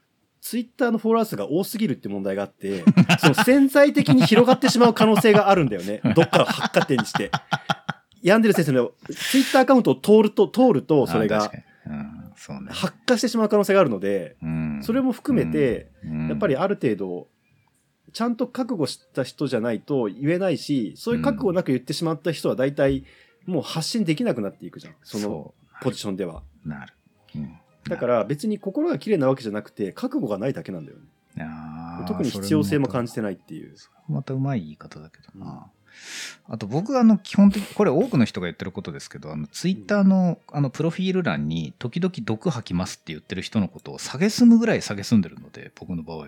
[0.42, 2.84] ツイッターのフォロワー数が多すぎるって問題があって、
[3.22, 6.02] その潜在的に広がってしまう可能性があるんだよね。
[6.16, 7.32] どっかを発火点にして。
[8.24, 11.52] ヤンデル先生のツイッターアカウントを通ると、通ると、それが。
[12.70, 14.80] 発火してしまう可能性があるので、うん。
[14.82, 17.28] それも含めて、うん、やっぱりある程度、
[18.14, 23.06] ちゃんと覚悟した人じゃないと言えないし、そういう覚悟なく言ってしまった人は大体
[23.46, 24.96] もう発信できなくなっていくじゃん。
[25.04, 26.42] そのポジションでは。
[26.66, 26.94] なる。
[27.36, 27.58] うん、
[27.90, 31.04] だから別に心が綺麗なわけじゃなくて、覚悟がないだけなんだよね。
[31.36, 33.76] ら特に必要性も感じてないっていう。
[34.08, 35.68] またうまい言い方だけどな。
[36.48, 46.26] あと僕あの基本的これ多くの人が言ってることですけどあのツイッターのあのプロフィール欄に時々毒吐きますって言ってる人のことを下げすむぐらい下げすんでるので僕の場合は、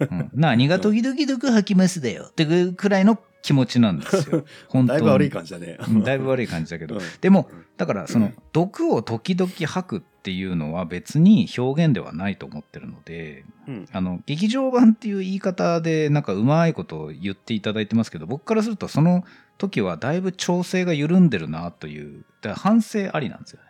[0.10, 5.78] うん、何が時々毒吐きますだよってくらいの気持ちなんですよ本当にだいぶ悪い感じだね。
[5.88, 13.88] うんだいぶ悪い感じだけど、うんでもうんだからその毒を時々吐くっていうのは別に表現ではないと思ってるのでうん。
[13.92, 19.24] あの劇場版っていう言い方でなんかうまいことを言っていただいてますけど僕からするとその
[19.58, 23.68] 時はだいぶ調整が緩んでるなというだ反省ありなんですよね。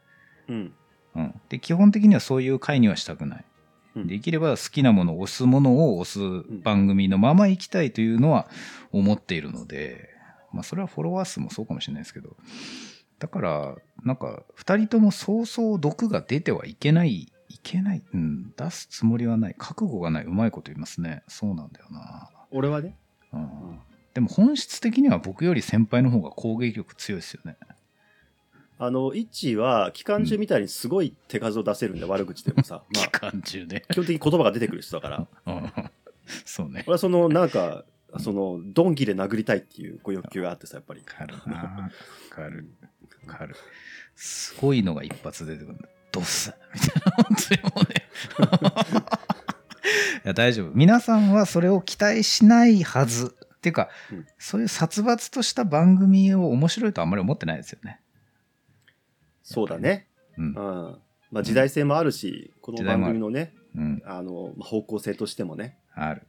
[0.48, 0.72] うん。
[1.16, 3.44] うん、で基本的にはそういう回にはしたくない。
[4.00, 6.18] うんできれば好きなものを押すものを押す
[6.62, 8.48] 番組のまま行きたいというのは
[8.92, 10.10] 思っているので、
[10.52, 12.36] まあそれはフォロワー数もそうかもしれないですけど、
[13.18, 21.22] だからなんか2人ともそうそう毒が出てはいけない、いけない、うん、出すつもりはない、覚悟がない、うまいこと言いますね。
[21.28, 22.30] そうなんだよな。
[22.50, 22.96] 俺はね？
[23.32, 23.78] うん、
[24.14, 27.56] でも本質的には僕より先輩の方が攻撃力強いですよね。
[28.78, 32.84] あの、イッチーは期間中みたいにすごい手数を出せるんだよ、悪口でもさ。
[32.94, 33.82] ま期あ、間中ね。
[33.90, 35.26] 基本的に言葉が出てくる人だから。
[35.46, 35.72] う ん
[36.44, 36.84] そうね。
[36.86, 37.84] 俺はその、なんか、
[38.18, 41.00] その、ドンキで殴りたいっていうご欲求があってさ、やっぱり。
[41.00, 41.54] わかるな。
[41.54, 41.90] わ
[42.30, 42.70] かる。
[43.26, 43.56] わかる。
[44.14, 45.88] すごいのが一発出てくるんだ。
[46.12, 47.24] ドスみたいな。
[47.24, 48.08] 本当にもうね。
[50.24, 50.70] いや、大丈夫。
[50.74, 53.34] 皆さんはそれを期待しないはず。
[53.56, 58.00] っていうか、うんそういう殺伐とした番組を面白いとあんまり思ってないですよね。
[59.48, 60.08] そうだね。
[60.36, 60.54] うんうん。。
[61.30, 64.02] まあ時代性もあるし、この番組のね、うん。
[64.04, 65.78] あの、まあ方向性としてもね。
[65.94, 66.22] ある。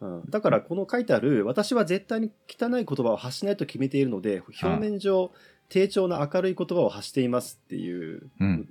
[0.00, 5.30] うん、だからこの書いてある私は絶対に汚い言葉を発しないと決めているので表面上
[5.68, 8.68] 低調な明るい言葉を発していますっていう、うん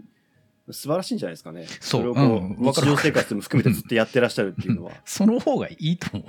[0.69, 6.25] 素晴らしいんじゃないですかねそうれをこう、うんわかる日常生活も含めてずっとやってらっしゃるっていうのは、その方がいいと思う。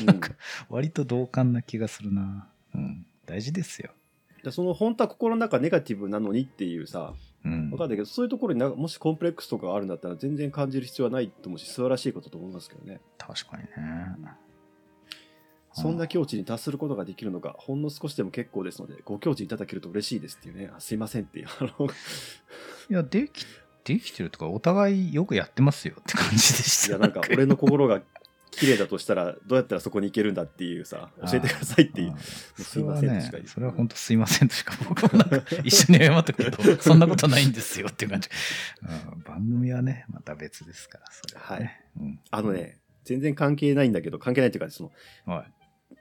[0.00, 0.32] うんなんか
[0.68, 2.48] 割と同感な気がするな。
[2.74, 3.06] うん。
[3.24, 3.90] 大事ですよ。
[4.46, 13.68] でその本当は心の中ネガティブなのにっていうさうん分かんないけどそういうところになもしコンプレックスとかがあるんだったら全然感じる必要はないと思うし素晴らしいことと思いますけどね確かにね。
[15.72, 21.86] そんな境地に達することができるのかほんの少しでも結構ですのでご教示いただけると嬉しいですっていうねあすいませんっていうあの
[22.88, 23.44] いや、でき、
[23.84, 26.88] できてるとか、お互いよくやってますよって感じでした。
[26.88, 28.00] いやなんか俺の心が
[28.58, 32.14] 綺麗だとしたらどうやったらそこに行けるんだっていうさ教えてくださいっていう。
[32.18, 38.28] すいまそれはねせんとしか言う、それは本当すいませんとしか僕もなんか 一緒に謝ってくると、そんなことないんですよっていう感じ。
[38.82, 39.22] うん。
[39.22, 41.84] 番組はね、また別ですから、それはね。
[41.98, 42.20] うん。
[42.30, 42.52] あの。
[42.52, 44.82] ね全然関係ないんだけど関係ないっていうかそ
[45.26, 45.52] のはい。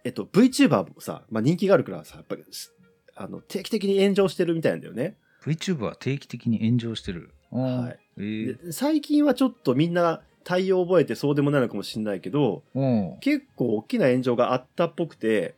[0.03, 2.73] えっと VTuber もさ、まあ、人気があるからさやっぱりす
[3.15, 5.15] あの定期的に炎上してるみたいなんだよね。
[5.45, 7.31] VTuber は定期的に炎上してる。
[7.51, 7.99] はい。
[8.17, 8.65] えー。
[8.65, 15.55] で最近はちょっとみんな対応を覚えてそうでもないのかもしれないけどおー結構大きな炎上があったっぽくて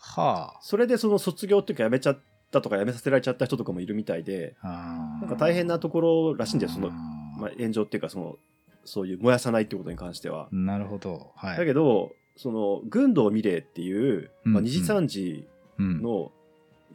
[0.00, 0.58] はあ。
[0.62, 2.18] それでその卒業っていうか辞めちゃっ
[2.50, 8.36] たとか辞めさせられちゃった人とかもいるみたいで、なんか大変なところらしいんだよ、その、まあ、炎上っていうか、その、
[8.84, 10.48] そういう燃やさないってことに関しては。
[10.50, 11.32] なるほど。
[11.36, 11.58] はい。
[11.58, 15.46] だけど、その、軍道美玲っていう、まあ、うん二次三次
[15.78, 16.30] うん、の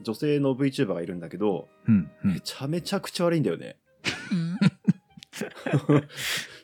[0.03, 2.39] 女性の VTuber がいるんだけど、うん、うんめ。
[2.39, 3.77] ちゃめちゃ口悪いんだよね。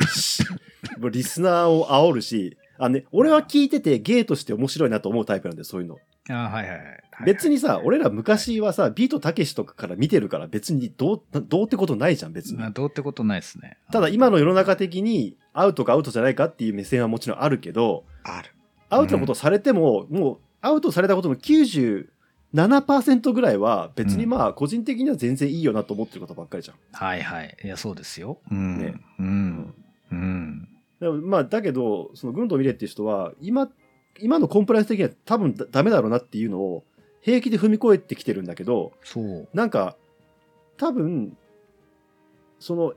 [1.12, 6.00] リスナーを煽るし、あね、俺は聞いててゲイとして面白いなと思うタイプなんだよ、そういうの。
[6.30, 7.04] あーはいはいはい。
[7.26, 12.68] 別にさ、俺ら昔はさ、ビートたけしとかから見てるから別にどう、どうってことないじゃん、別にま。
[12.68, 13.78] あどうってことないですね。
[13.92, 18.50] ただ今の世の中的にアウトかアウトじゃないかっていう目線はもちろんあるけど、ある。
[18.90, 26.78] アウトのことをされても、もうアウトされたことの97%ぐらいは別にまあ個人的には全然いいよなと思ってることばっかりじゃん。
[26.92, 27.58] はいはい。
[27.64, 28.40] いや、そうですよ。
[28.52, 28.80] うん。
[28.80, 29.74] ねうん。
[30.12, 30.68] うん。
[31.00, 33.70] でもまあだけど、その軍道ミレっていう人は今、
[34.20, 36.84] 今のコンプライアンス的には多分だダメだろうなっていうのを
[37.22, 39.48] 平気で踏み越えてきてるんだけど、そう。
[39.54, 39.96] なんか、
[40.78, 41.38] 多分、
[42.60, 42.94] その、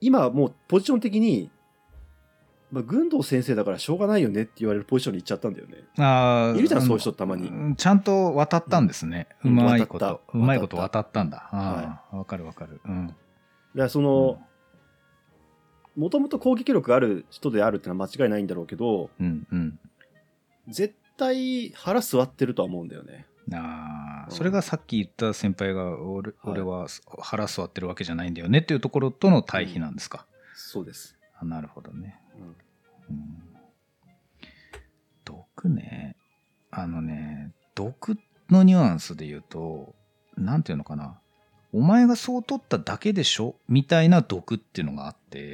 [0.00, 1.50] 今もうポジション的に、
[2.70, 5.76] まあ、軍道先生だからしょうがないよねって言われるポジションに行っちゃったんだよね。
[5.96, 7.46] あーいるじゃん、そういう人たまに。
[7.48, 9.28] うんちゃんと渡ったんですね。
[9.44, 10.22] ううんまいこ渡っと。
[10.32, 11.48] たうまいこと渡渡ったんだ。
[11.52, 12.80] ああ、わかるわかる。
[12.84, 13.06] うん。
[13.06, 13.16] だか
[13.74, 14.40] らその、
[15.96, 19.78] もともと攻撃力がある人であるってのは間違いないんだろうけど、うんうん。
[20.68, 23.26] 絶対腹座ってるとは思うんだよね。
[23.52, 26.86] ああ、うんそれがさっき言った先輩が俺,、はい俺は
[27.20, 30.26] 腹座ってるわけじゃないんだよねっていうところとの対比なんですか。
[30.54, 31.16] そうです。
[31.38, 32.18] あなるほどね。
[32.38, 33.44] うんうん
[35.24, 36.16] 毒ね。
[36.70, 38.16] あのね、毒
[38.50, 39.94] のニュアンスで言うと、
[40.36, 41.18] なんていうのかな。
[41.72, 45.53] お前がそう取っただけでしょみたいな毒っていうのがあって、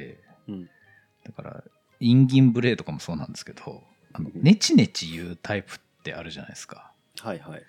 [1.35, 1.63] だから、
[1.99, 6.91] インギンブレーとかもそうなんですけど、あのうんネチネチ言うタイプってあるじゃないですか。
[7.19, 7.63] はいはい。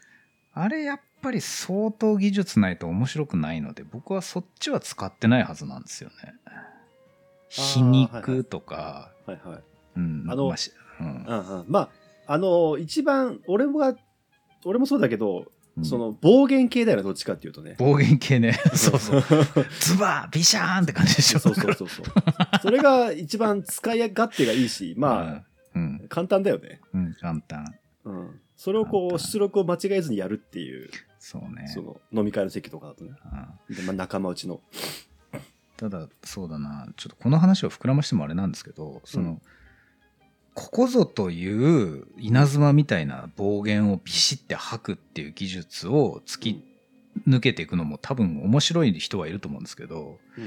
[0.54, 6.34] あれやっぱり相当技術ないと面白くないので、僕はそっちは使ってないはずなんですよね。
[7.48, 9.62] 皮肉とか、はいはい。
[9.96, 11.90] うん、あのまあしうんうんうん、まあ、
[12.26, 13.94] あの、一番、俺は、
[14.64, 15.46] 俺もそうだけど、
[15.76, 17.76] うんその暴言系だよね、どっちかっていうとね。
[17.78, 18.52] 暴言系ね。
[18.76, 19.22] そうそう。
[19.80, 21.38] ズバービシャーンって感じでしょ。
[21.38, 22.04] そうそうそうそう。
[22.60, 25.42] それが一番使い勝手がいいし、まあ、
[25.74, 26.80] うんあ、、簡単だよね。
[26.92, 27.74] うん、簡単。
[28.04, 28.40] うん。
[28.56, 31.68] それをこう、出力を間違えずにやるっていう、そうね。
[31.68, 33.12] その、飲み会の席とかだとね。
[33.68, 34.60] うんでまあ、仲間内の。
[35.76, 39.42] ただ、そうだな、ちょっとこの話を膨らましてもあれなんですけど、その、うん
[40.54, 46.64] ここぞという稲妻みたいな暴言をビシッて吐くっていう技術を突き
[47.26, 50.44] 抜けていくのも多分面白い人はいると思うんですけど、うん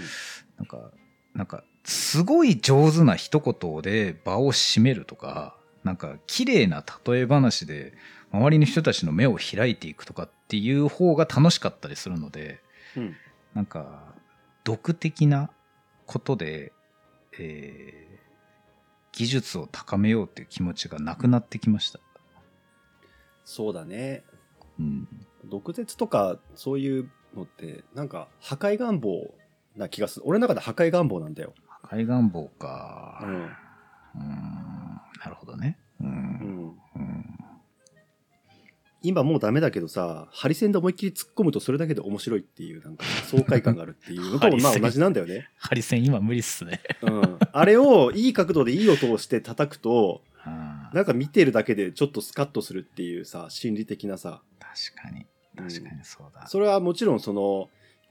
[0.58, 0.92] なんか、
[1.34, 7.94] なんか、すごい上手な一言で場を締めるとか、なんか、綺麗な例え話で
[8.32, 12.60] 周りの人たちの目を開いていくとかっていう方が楽しかったりするので、
[12.98, 13.16] うん。
[13.54, 14.16] なんか、
[14.64, 15.52] 毒的な
[16.06, 16.74] ことで、
[17.40, 18.06] えー
[19.16, 22.00] 技術を高めようっていう気持ちがなくなってきました。
[23.46, 24.24] そうだね。
[24.78, 25.08] うん。
[25.46, 29.34] 毒舌とか、そういうのって、なんか、破壊願望
[29.78, 30.26] な気がする。
[30.28, 31.54] 俺の中で破壊願望なんだよ。
[31.90, 33.20] 破壊願望か。
[33.24, 33.30] うん。
[33.30, 35.02] うーん。
[35.24, 35.78] なるほどね。
[36.02, 36.04] う。
[36.04, 36.80] うんん。
[36.96, 37.26] うん。
[39.02, 45.50] 今もうダメだけどさ、ハリセンで思いっきり突っ込むとそれだけで面白いっていう、なんか爽快感があるっていうのとも まあ同じなんだよね。
[45.58, 46.82] ハリセン今無理っすね。
[47.04, 47.40] うん。
[47.52, 50.24] あれをいい角度でいい音をして叩くと、
[50.94, 54.42] なんか見てるだけでちょっとスカッとするっていうさ、心理的なさ。
[54.60, 55.26] 確かに。
[55.56, 56.48] 確かにそうだ。
[56.48, 57.70] それはもちろんその、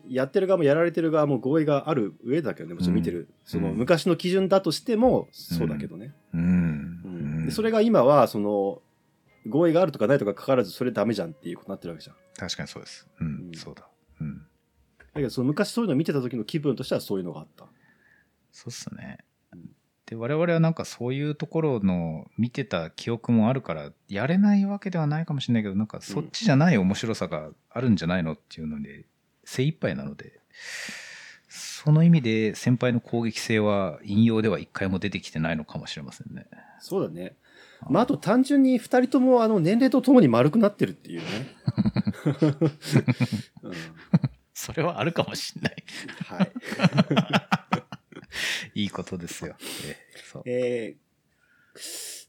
[0.09, 3.29] やってる側もやられてる側も合意がある上だけどね、もちろん見てる。
[3.45, 6.14] そのうん昔の基準だとしてもそうだけどね。
[6.33, 6.40] うん。
[6.40, 8.81] うんでそれが今は、その、
[9.47, 12.17] 合意があるとかないとかかかわらずそれダメじゃんっていうことになってるわけじゃん。
[12.37, 13.07] 確かにそうです。
[13.21, 13.87] うん、うんそうだ。
[14.21, 14.38] うん。
[14.38, 14.45] だ
[15.14, 17.67] けどその昔そういうのを見てた時の気分としてはそういうのがあった。
[18.53, 19.19] そうっすね
[19.53, 19.71] うん。
[20.07, 29.05] で、我々はなんかそういうところの見てた記憶もあるから、やれないわけではないかもしれないけど、なんかそっちじゃない面白さがあるんじゃないのっていうので、
[29.45, 30.40] 精一杯なので、
[31.49, 36.47] その意味で先輩の攻撃性は引用では一回も出てきてないのかもしれませんね。
[36.80, 37.36] そうだね。
[37.88, 41.26] まあ、あと単純に二人ともあの年齢とともに丸くなってるっていうね。
[43.62, 43.72] うん、
[44.55, 45.84] それはあるかもしれない。
[46.26, 46.53] はい。
[48.80, 49.55] いいことですよ。
[49.61, 52.26] えーそうえー、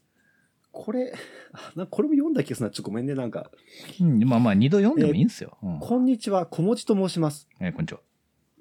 [0.70, 1.12] これ、
[1.52, 2.70] あ なこれも読んだ気がするな。
[2.72, 3.14] ちょっとごめんね。
[3.14, 3.50] なんか、
[4.00, 5.56] うんまあまあ、二度読んでもいいんですよ。
[5.62, 7.48] うんこんにちは、小文字と申します。
[7.60, 8.00] えーこんにちは。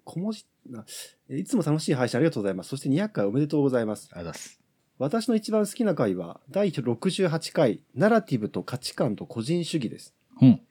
[0.03, 0.85] 小文字、あ
[1.29, 2.69] いつも楽しい配信ありがとうございます。
[2.69, 4.09] そして200回おめでとうございます。
[4.11, 4.61] ありがとうございます。
[4.97, 10.15] 私の一番好きな回は、第68回、ナラティブと価値観と個人主義です。
[10.41, 10.61] うん。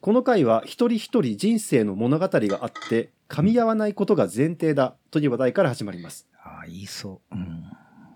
[0.00, 6.26] この回は一人一人人生の物語があって噛み合わないことが前提だという話題から始まります。
[6.42, 7.34] ああ、言いそう。
[7.34, 7.64] うん。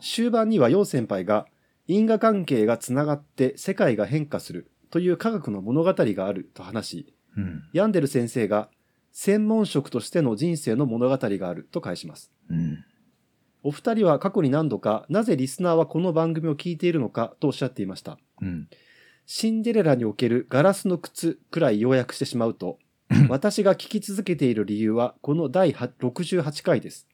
[0.01, 1.47] 終盤には楊先輩が
[1.91, 7.65] 因果関係がつながって世界が変化するという科学の物語があると話し、うん。
[7.73, 8.69] ヤンデル先生が
[9.11, 12.31] 専門職としての人生の物語があると返します。
[12.49, 12.85] うん。
[13.65, 18.19] お二人は過去に何度かなぜリスナーはこの番組を聞いているのかとおっしゃっていました。
[18.41, 18.69] うん。
[19.27, 22.79] シンデレラにおけるガラスの靴くらい要約してしまうと、
[23.29, 27.09] 私が聞き続けている理由はこの第68回です。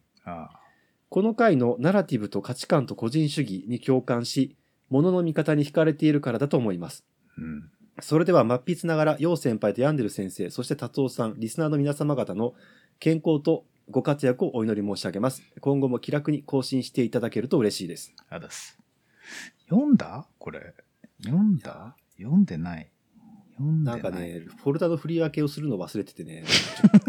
[1.09, 4.55] この回のナラティブと価値観と個人主義に共感し、
[4.91, 7.05] 物の見方に惹かれているからだと思います。
[7.39, 7.71] うん。
[8.01, 12.55] それでは、末筆ながら、陽先輩とヤンデル先生、そして達夫さん、リスナーの皆様方の
[12.99, 15.43] 健康とご活躍をお祈り申し上げます。
[15.61, 18.15] 今後も気楽に更新していただけると嬉しいです。
[18.29, 18.79] あだす。
[19.69, 20.27] 読んだ？
[20.39, 20.75] これ。
[21.25, 21.97] 読んだ？
[22.19, 22.91] 読んでない。
[23.53, 23.93] 読んでな。
[23.93, 26.45] ないんかね、フォルダの振り分けをするの忘れててね、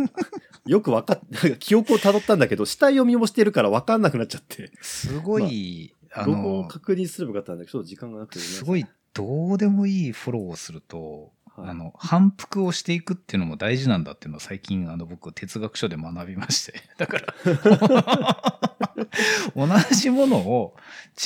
[0.65, 1.21] よくわかっ、
[1.59, 16.81] 記憶を辿ったんだけど、下読みもしてるからわかんなくなっちゃって、すごい、あどこをの、確認すればよかったんだけど、ちょっと時間がなくて、すごい、どうでもいいフォローをすると、はいあの、反復をしていくっていうのも大事なんだっていうのを最近、あの、僕、哲学書で学びまして。
[16.97, 17.33] だから、
[19.57, 20.75] 同じものを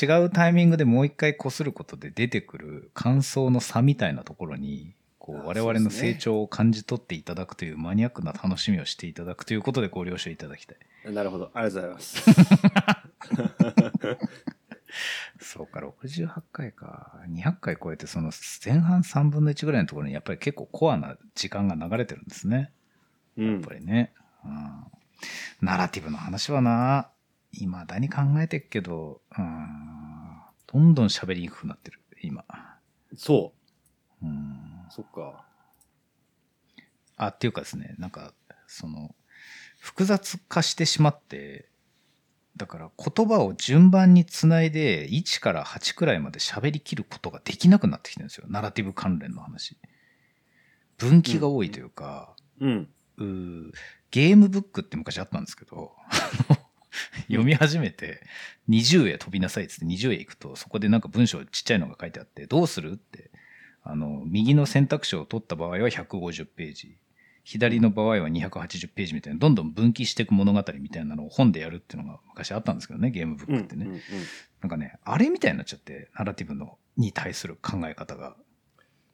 [0.01, 11.13] 違うタイミングでもう一回擦ることで出てくる感想の差みたいなところに、こあう、我々の成長を感じ取っていただくというマニアックな楽しみをしていただくということでご了承いただきたい。
[11.13, 12.23] なるほど、ありがとうございます。
[15.39, 17.19] そうか、68回か。
[17.29, 18.31] 200回超えて、その
[18.63, 22.71] 前半3分の1ぐらいのところにやっぱり結構コアな時間が流れてるんですね。
[23.37, 24.13] やっうんぱりね。
[24.43, 24.85] うん、
[25.61, 27.11] ナラティブの話はな、
[27.53, 32.45] 未だに考えてっけど、うん、どんどん喋りにくくなってる、今。
[33.15, 33.53] そ
[34.21, 35.45] うん、う、そっか。
[37.17, 38.33] あ、っていうかですね、なんか、
[38.67, 39.15] その、
[39.79, 41.70] 複雑化してしまって、
[42.57, 48.45] だから言葉を順番につないで1から8くらいまで喋りきることができなくなってきてるんですよ。
[48.49, 49.77] ナラティブ関連の話。
[50.97, 52.89] 分岐が多いというか、うん。
[53.17, 53.71] うー
[54.11, 55.93] ゲームブックって昔あったんですけど、
[57.27, 58.21] 読み始めて
[58.69, 63.31] 20へ飛びなさいっつって20へ行くとそこでなんか文章ちっちゃいのが書いてあってどうするって
[63.83, 66.97] あの右の選択肢を取った場合は150ページ
[67.43, 73.57] 左の場合は280ページみたいなどんどん分岐していく物語みたいなのを本でやるっていうのが昔あったんですけどねゲームブッうん。
[73.59, 73.99] クってね、うんうん
[74.61, 78.35] なんかねあれみたいになっちゃってナラティブのに対する考え方が、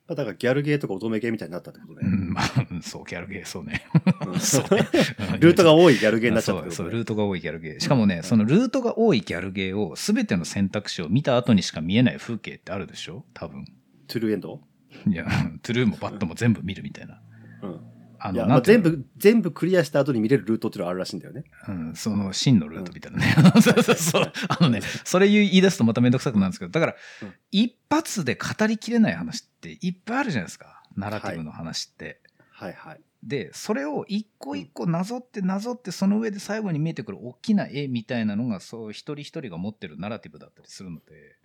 [0.09, 1.99] だからギャルゲーとか乙女ゲーみたいになったってことね。
[2.03, 3.85] うん、まあうんそうギャルゲーそうね
[4.27, 4.85] うん そうね
[5.39, 7.79] ルートが多いギャルゲーになっちゃったそうそう、ルートが多いギャルゲー。
[7.79, 13.23] しかもね、そのルートが多いギャルゲーを全ての選択肢を見た後にしか見えない風景ってあるでしょ？
[13.33, 13.63] 多分。
[14.07, 14.61] トゥルーエンド？
[15.09, 15.25] いや、
[15.61, 17.21] トゥルーもバットも全部見るみたいな。
[17.63, 17.79] うん。
[18.19, 21.43] あの、まあ、全部、全部クリアした後に見れるルートっていうのがあるらしいんだよね。
[21.67, 23.35] うん、その真のルートみたいなね。
[23.61, 24.31] そうそうそう。
[24.49, 30.83] あのね、それ言い出すとまためんどくさくなるんですけど、だから、うん一発で語りきれない話っていっぱいあるじゃないですか。
[30.97, 32.19] ナラティブの話って。
[32.51, 33.01] はいはい。
[33.23, 41.37] で、それを一個一個なぞってなぞって、その上で最後に見えてくる大きな絵みたいなのが、そう、一人一人が持ってるナラティブだったりするので、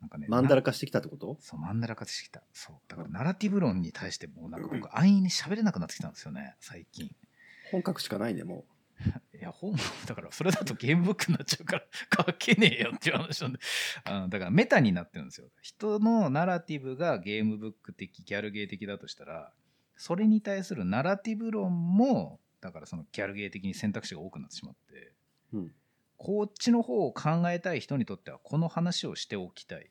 [0.00, 1.36] なんかね、なマンダラ化してきたってこと？
[1.40, 2.42] そう、マンダラ化してきた。
[2.52, 2.76] そう。
[2.88, 7.10] だから、ナラティブ論に対してもう、なんか僕、安易に喋れなくなってきたんですよね、最近。
[7.70, 8.64] 本格しかないね、も
[9.34, 9.74] いや、本、
[10.06, 11.86] だから、それだとゲームブックになっちゃうから、
[12.26, 13.58] 書けねえよっていう話なんで。
[14.04, 15.50] あ のだから、メタになってるんですよ。
[15.60, 19.52] 人のナラティブがゲームブック的、ギャルゲー的だとしたら、
[19.96, 25.12] それに対するナラティブ論も、だからそのギャルゲー的に選択肢が多くなってしまって、
[25.52, 25.58] う。
[25.58, 25.74] うん。
[26.18, 29.90] こっちの方を考えたい人にとっては、この話をしておきたい。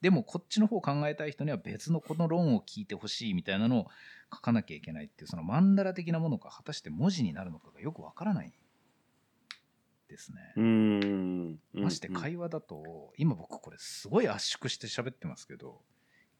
[0.00, 3.86] でも、こっちの方を考えたい人には別のこの論を聞いてほしいみたいなのを
[4.32, 8.52] 書かなきゃいけないっていう、そのマンダラ的なものが果たして文字になるのかがよくわからない
[10.08, 10.52] ですね。
[10.56, 11.58] うーん。
[11.72, 15.80] まして会話だと、今僕これすごい圧縮して喋ってますけど、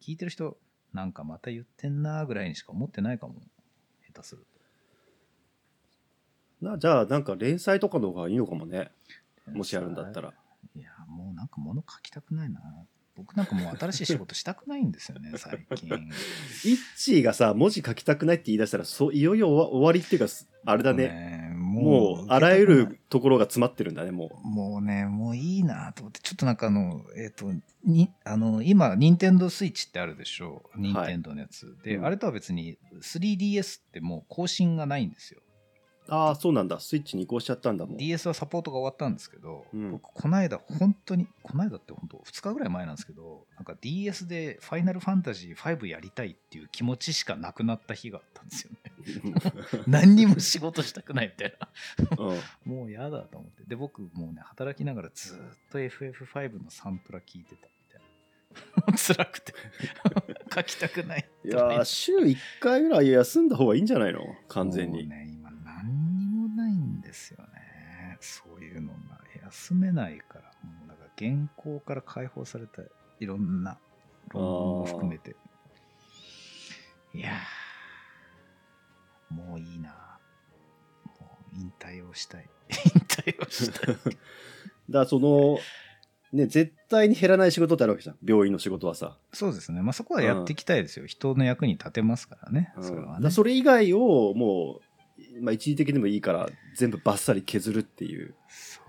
[0.03, 0.59] 聞いてる人、
[0.93, 3.35] なんかまた言ってんなぐらいにしか思ってないかも。
[4.07, 4.47] 下手する
[6.65, 8.91] なじゃあ、なんか連載とかの方がいいのかもね。
[9.47, 9.51] と。
[9.53, 10.33] もしやるんだったら。
[10.75, 12.61] いや、もうなんか物書きたくないな。
[13.17, 15.89] 僕なんかもう新しい仕事したくないんですよね、 最近。
[15.89, 20.33] イッチーがさ、文字書きたくないって言い出したら、そういよいよ終わりっていうか、
[20.67, 21.09] あれだね。
[21.09, 27.53] ねもう、あらゆるところが詰まってるんだね、ももうね、もういいなと思って、ちょっとなんかあの、えっ、と、
[27.85, 30.63] に、あの、今、ニンテンドースイッチってあるでしょ？
[30.75, 30.81] う。
[30.81, 31.77] ニンテンドーのやつ。
[31.85, 35.41] で、うんあれとは別に 3DS ってもう更新がないんですよ。
[36.09, 36.81] ああ、そうなんだ。
[36.81, 37.97] スイッチに移行しちゃったんだもん。
[37.97, 39.93] DS はサポートが終わったんですけど、うん。
[39.93, 48.79] 僕この間本当にこの間って本当2日ぐらい前なんですけどなんか DS で「ファイナルファンタジー5」やりたいっていう気持ちしかなくなった日があったんですよね。
[49.87, 52.25] 何にも仕事したくないみたいな。
[52.25, 52.41] うん。
[52.71, 53.65] もうやだと思って。
[53.65, 55.41] で僕もうね働きながらずーっ
[55.71, 58.99] と FF5 のサントラ聞いてたみたいな。
[58.99, 59.55] 辛くて。
[60.55, 64.21] 書きたくないいやー、週1回ぐらい休んだ方がいいんじゃないの？
[64.49, 65.03] 完全うに。
[65.05, 65.34] もないん
[67.15, 68.19] ですよね。
[68.21, 68.99] そういうのが
[69.45, 72.83] 休めないからもうだから原稿から解放された
[73.21, 73.79] いろんな
[74.31, 75.37] 論文も含めて。
[77.15, 80.19] いやーもういいな。
[81.21, 82.49] もう引退をしたい。
[82.69, 83.95] 引退をしたい。
[83.95, 84.11] だか
[84.91, 85.59] らその、
[86.33, 88.17] ね、絶対に減らない仕事ってあるわけじゃん。
[88.25, 89.17] 病院の仕事はさ。
[89.33, 89.83] そうですね。
[89.83, 92.73] まあそこはやっていきたいですよ、人の役に立てますからね。
[92.77, 92.85] うん。
[92.85, 93.31] それはね。
[93.31, 94.94] それ以外をもう、
[95.41, 98.35] まあ、一時的でもいいから全部バッサリ削るっていう。
[98.49, 98.85] そう。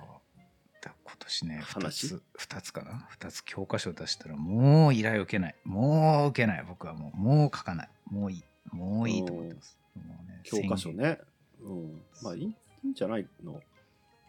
[0.81, 5.55] だ今年ね2話つ2つかな？2つ教科書出したらもう依頼受けない。
[5.63, 6.65] もう受けない。
[6.67, 7.89] 僕はもうもう書かない。
[8.09, 8.43] もういい。
[8.71, 9.79] もういいと思ってます。
[9.95, 11.19] もうね教科書ね。
[11.61, 12.01] うん。
[12.21, 13.59] まあいいんじゃないの？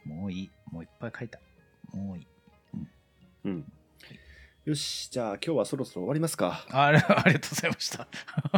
[0.04, 0.50] もういい。
[0.70, 1.38] もういっぱい書いた。
[1.92, 2.26] もういい。
[3.44, 3.72] うん。
[4.66, 6.66] よし、じゃあ今日はそろそろ終わりますか。
[6.70, 8.08] あれ ありがとうございました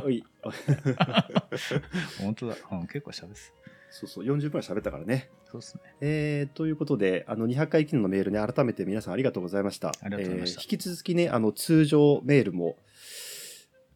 [0.03, 0.25] おい。
[2.19, 3.53] 本当だ、うん、結構しゃべす
[3.91, 5.29] そうそう、40分喋ったからね。
[5.45, 9.89] そうっすねえー、ということで、あの、200回記念のメールね、改めて皆さんありがとうございました。
[10.01, 12.79] ありがとうございましたえー引き続きね、あの、通常メールも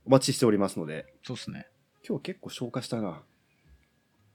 [0.05, 1.67] お待ちしておりますので、そうっすね
[2.07, 3.23] 今日結構消化したな。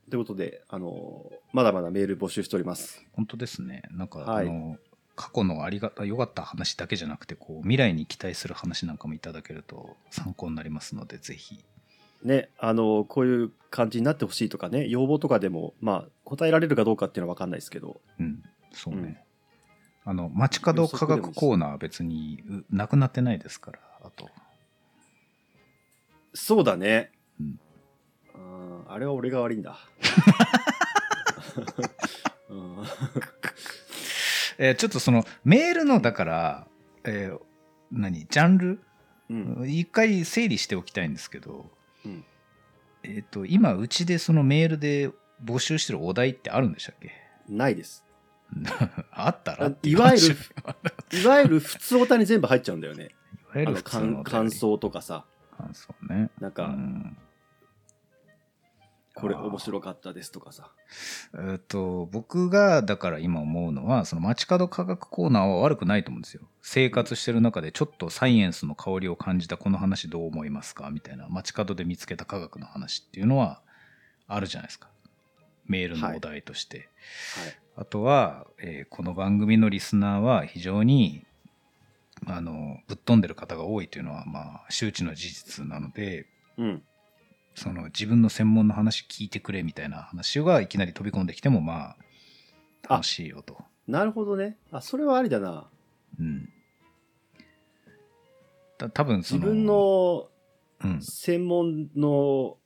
[0.09, 3.05] ということで、あの、まだまだメール募集しております。
[3.11, 4.79] 本当ですねなんか、はいあの
[5.17, 11.65] 過去のありがた良かった話だけじゃなくてこう未来に期待する話なんかもいただけると参考になりますのでぜひ
[12.23, 19.23] ね、あの、こういう感じになってほしいとかね、要望とかでも、まあ、答えられるかどうかっていうのは分かんないですけど、うん、そうね。
[20.03, 24.29] あの、街角科学コーナーは別にうなくなってないですから、あと。
[26.33, 27.11] そうだね。
[27.39, 27.59] うん
[28.35, 29.77] うんあれは俺が悪いんだ。
[32.49, 32.77] うん
[34.57, 36.67] えーちょっとその、メールの、だから、
[37.03, 37.39] えー
[37.91, 38.81] 何、ジャンル？
[39.29, 41.69] うん一回整理しておきたいんですけど、
[42.05, 42.23] うん
[43.03, 45.09] えっ、と、今、うちでそのメールで
[45.43, 47.11] 募集してるお題ってあるんでしたっけ？
[47.49, 48.03] ないです。
[49.11, 53.09] あったらいわゆる話 いわゆる普通オタに全部入っちゃうんだよね。
[53.53, 54.23] いわゆる感。
[54.51, 55.25] 想とかさ、
[55.57, 56.29] 感想ね。
[56.39, 57.17] なんか、うん
[59.19, 60.71] これ面白かったですとかさ。
[61.39, 70.91] えっと僕がだから今思うのはその街角科学コーナーは悪くないと思うんですよ生活してる中でちょっとサイエンスの香りを感じたこの話どう思いますか？
[70.91, 73.59] みたいな街角で見つけた科学の話っていうのは
[74.27, 74.87] あるじゃないですか
[75.65, 76.87] メールのお題として、はい。
[77.77, 81.25] あとは、えーこの番組のリスナーは非常に
[82.25, 86.83] あのぶっ飛んでる方が多いというのはまあ周知の事実なのでうん。
[87.57, 91.95] その自分の専門の話聞いてくれみたいな話がいきなり飛び込んできてもまあ
[92.87, 93.57] あ楽しいよと。
[93.87, 94.57] なるほどね。
[94.71, 95.67] あ、それはありだな。
[96.19, 96.49] うん。
[98.77, 100.27] た多分その自分、の
[100.83, 102.57] うん専門の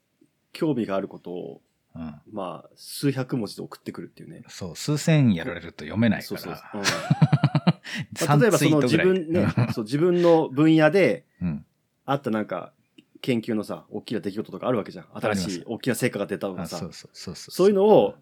[0.52, 1.62] 興味があることを、
[1.96, 4.44] うん、まあ、数百文字で送ってくるっていうね。
[4.50, 6.64] そう数千やられると読めないかそうそうそう。
[6.74, 6.84] らうん
[8.28, 11.66] まあ例えばその自分ね、 そう自分の分野でうん、
[12.06, 12.74] あったなんか
[13.22, 15.06] 研究のさ、大きな出来事とかあるわけじゃん。
[15.14, 16.94] 新しい大きな成果が出たとかさあそう。
[16.94, 18.16] そうそうそうそういうのを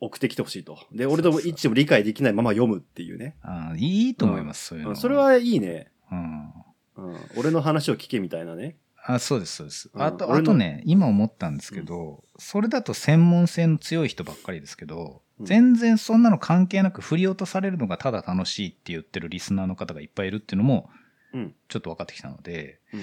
[0.00, 0.78] 送ってきてほしいと。
[0.92, 3.36] で、俺とも一致も理解できないまま読むっていうね。
[3.42, 5.90] あいいと思います、そういうのうんそれはいいね。
[6.10, 6.52] うん
[6.96, 7.16] うん。
[7.36, 8.76] 俺の話を聞けみたいなね。
[9.06, 20.88] あそうですそうです、うんあとあとね今思ったんですけど、それだと専門性の強い人ばっかりですけど、うん全然そんなの関係なく振り落とされるのがただ楽しいって言ってるリスナーの方がいっぱいいるっていうのも
[21.32, 21.54] うん。
[21.66, 23.00] ちょっと分かってきたので、うん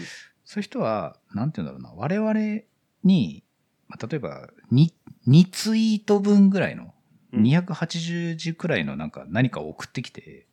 [0.51, 2.63] そういう人はなんて言うんだろうな我々
[3.05, 3.41] に、
[3.87, 4.91] まあ、例えば 2,
[5.25, 6.93] 2ツイート分ぐらいの
[7.31, 10.47] うん280字くらいのなんか何かを送ってきて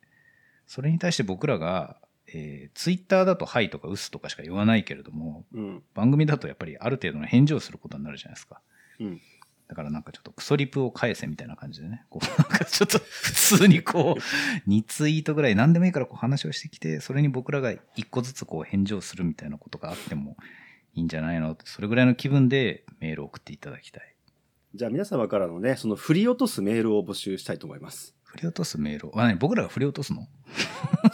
[0.67, 1.97] それに対して僕らが、
[2.27, 5.83] えー、ツイッターだと「はい」とか「うす」とかしか言わないけれどもうん。
[5.93, 8.61] 番組だとやっぱりある程度の返事をすることになるじゃないですか。
[9.01, 9.21] うん。
[9.69, 14.19] だからなんかちょっとクソリプを返せみたいな感じでね、こう なんかちょっと普通にこう
[14.69, 20.35] 2ツイートぐらい何でもいいからこう話をしてきて、それに僕らが1個ずつこう返事をするみたいなことがあっても
[20.95, 24.15] いいんじゃないのってそれぐらいの気分でメールを送っていただきたい。
[24.73, 28.15] じゃあ皆様からのね、その振り落とすメールを募集したいと思います。
[28.23, 29.35] 振り落とすメールを、あ、何？
[29.37, 30.27] 僕らが振り落とすの？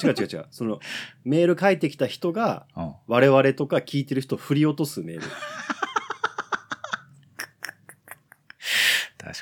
[0.04, 0.46] 違う違う違う。
[0.52, 0.80] その
[1.24, 2.94] メール書いてきた人が うん。
[3.08, 5.28] 我々とか聞いてる人を振り落とすメール。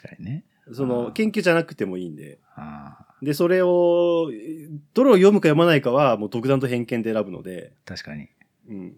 [0.02, 0.46] 確確かにね。
[0.72, 2.40] その研究じゃなくてもいいんで。
[3.22, 4.30] で、それを、
[4.94, 8.30] どれを読むか読まないかはもう独断と偏見で選ぶので、確かに。
[8.70, 8.94] うん。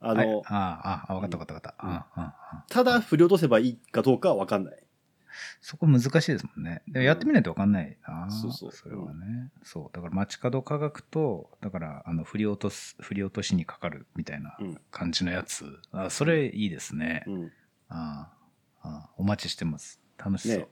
[0.00, 2.74] あはいの、ああ、ああ、わかったわかったわかった。
[2.74, 4.82] ただ振り落とせばいいかどうかはわかんない。
[5.60, 6.82] そこ難しいですもんね。
[6.88, 9.50] でもやってみないとわかんないな、そうそうそれはね。
[9.62, 9.96] そう。
[9.96, 15.64] だから街角科学と、だから、あの、振り落とす、振り落としにかかるみたいなうん感じのやつ。
[15.92, 17.24] あそれいいですね。
[17.26, 17.52] うん。
[17.88, 18.30] あ
[18.80, 20.00] あああお待ちしてます。
[20.18, 20.58] 楽しそう。
[20.58, 20.66] ね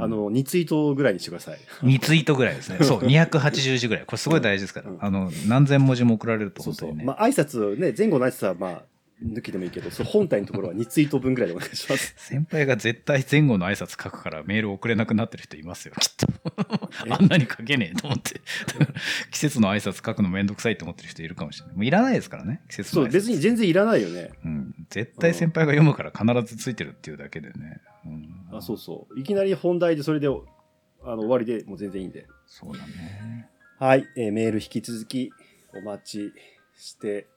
[0.00, 1.58] あの、2ツイートぐらいにしてください。
[1.82, 2.78] 2ツイートぐらいですね。
[2.86, 4.04] そう、280字ぐらい。
[4.06, 4.90] これすごい大事ですから。
[4.90, 6.90] うんあの、何千文字も送られるとそうそう。
[6.90, 7.12] 本当にね。
[7.12, 8.82] まあ、挨拶ね、前後の挨拶はまあ、
[9.24, 12.14] 抜きでもいいけど、その本体のところは2ツイート分ぐらいでお願いします。
[12.16, 16.10] 先輩が絶対前後の挨拶書くからメール送れなくなってる人いますよ、きっ
[17.04, 17.08] え？
[17.08, 17.14] と。
[17.14, 18.40] あんなに書けねえと思って。
[19.32, 21.74] 季節の挨拶書くのめんどくさいと思ってる人いるかもしれない。
[21.76, 23.14] もういらないですからね、季節そう、の挨拶。
[23.14, 24.30] 別に全然いらないよね。
[24.44, 24.74] うん。
[24.90, 27.80] 絶対先輩が読むから必ずついてるっていうだけでね。
[28.06, 29.18] うん、あ、そうそう。
[29.20, 32.26] いきなり本題でそれで、あの、終わりでもう全然いいんで。
[32.46, 33.48] そうだね。
[33.78, 35.30] はい、えーメール引き続き
[35.74, 36.32] お待ち
[36.76, 37.28] して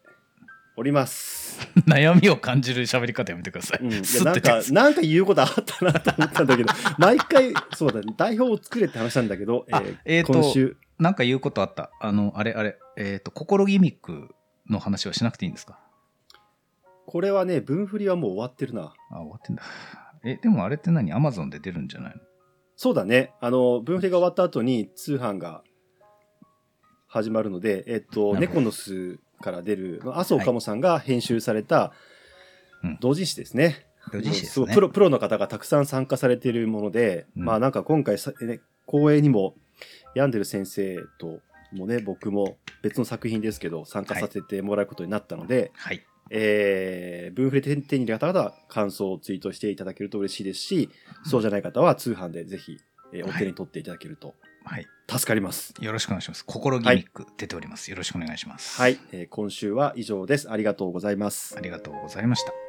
[0.75, 1.59] おります。
[1.85, 3.79] 悩みを感じる喋り方やめてください。
[3.83, 11.91] うん、いすやなんかなんか言うことあったなと思ったんだけど、 毎回、そうだね、台本を作れって話なんだけど、えあーえーと今週、なんか言うことあった。
[11.99, 14.33] あの、あれあれ、えっ、と、心ギミック
[14.69, 15.79] の話はしなくていいんですか？
[17.05, 18.93] これはね、分振りはもう終わってるな。
[19.11, 19.63] あ、終わってんだ。
[20.23, 21.11] え、でもあれって何？
[21.13, 22.21] アマゾンで出るんじゃないの？
[22.75, 25.63] そうだね、あの、分振りが終わった後に通販が
[27.07, 28.61] 始まるので、えっと、なるほど。
[28.61, 31.91] ネコノスから出る、麻生かもさんが編集された
[32.83, 32.97] うん。
[32.99, 33.85] 同人誌ですね。
[34.11, 34.53] 同人誌ですね。
[34.53, 37.45] すごいプロプロの方がたくさん参加されているもので、うん。
[37.45, 39.55] まあなんか今回さ、ね、公演にも
[40.15, 41.39] ヤンデル先生と
[41.73, 46.03] もね僕も別の作品ですけど参加させてもらうことになったので、はい。
[46.33, 50.89] えー、分振り手手に入れた方は感想をツイートしていただけると嬉しいですし、
[51.25, 52.77] そうじゃない方は通販でぜひ、
[53.13, 54.87] えーお手に取っていただけるとはい。
[55.09, 55.73] 助かります。
[55.81, 56.45] よろしくお願いします。
[56.45, 57.91] 心ギミック出ております。
[57.91, 58.79] よろしくお願いします。
[58.79, 60.49] はい、えー今週は以上です。
[60.49, 61.61] ありがとうございますあ。
[61.61, 62.60] りがとうございました。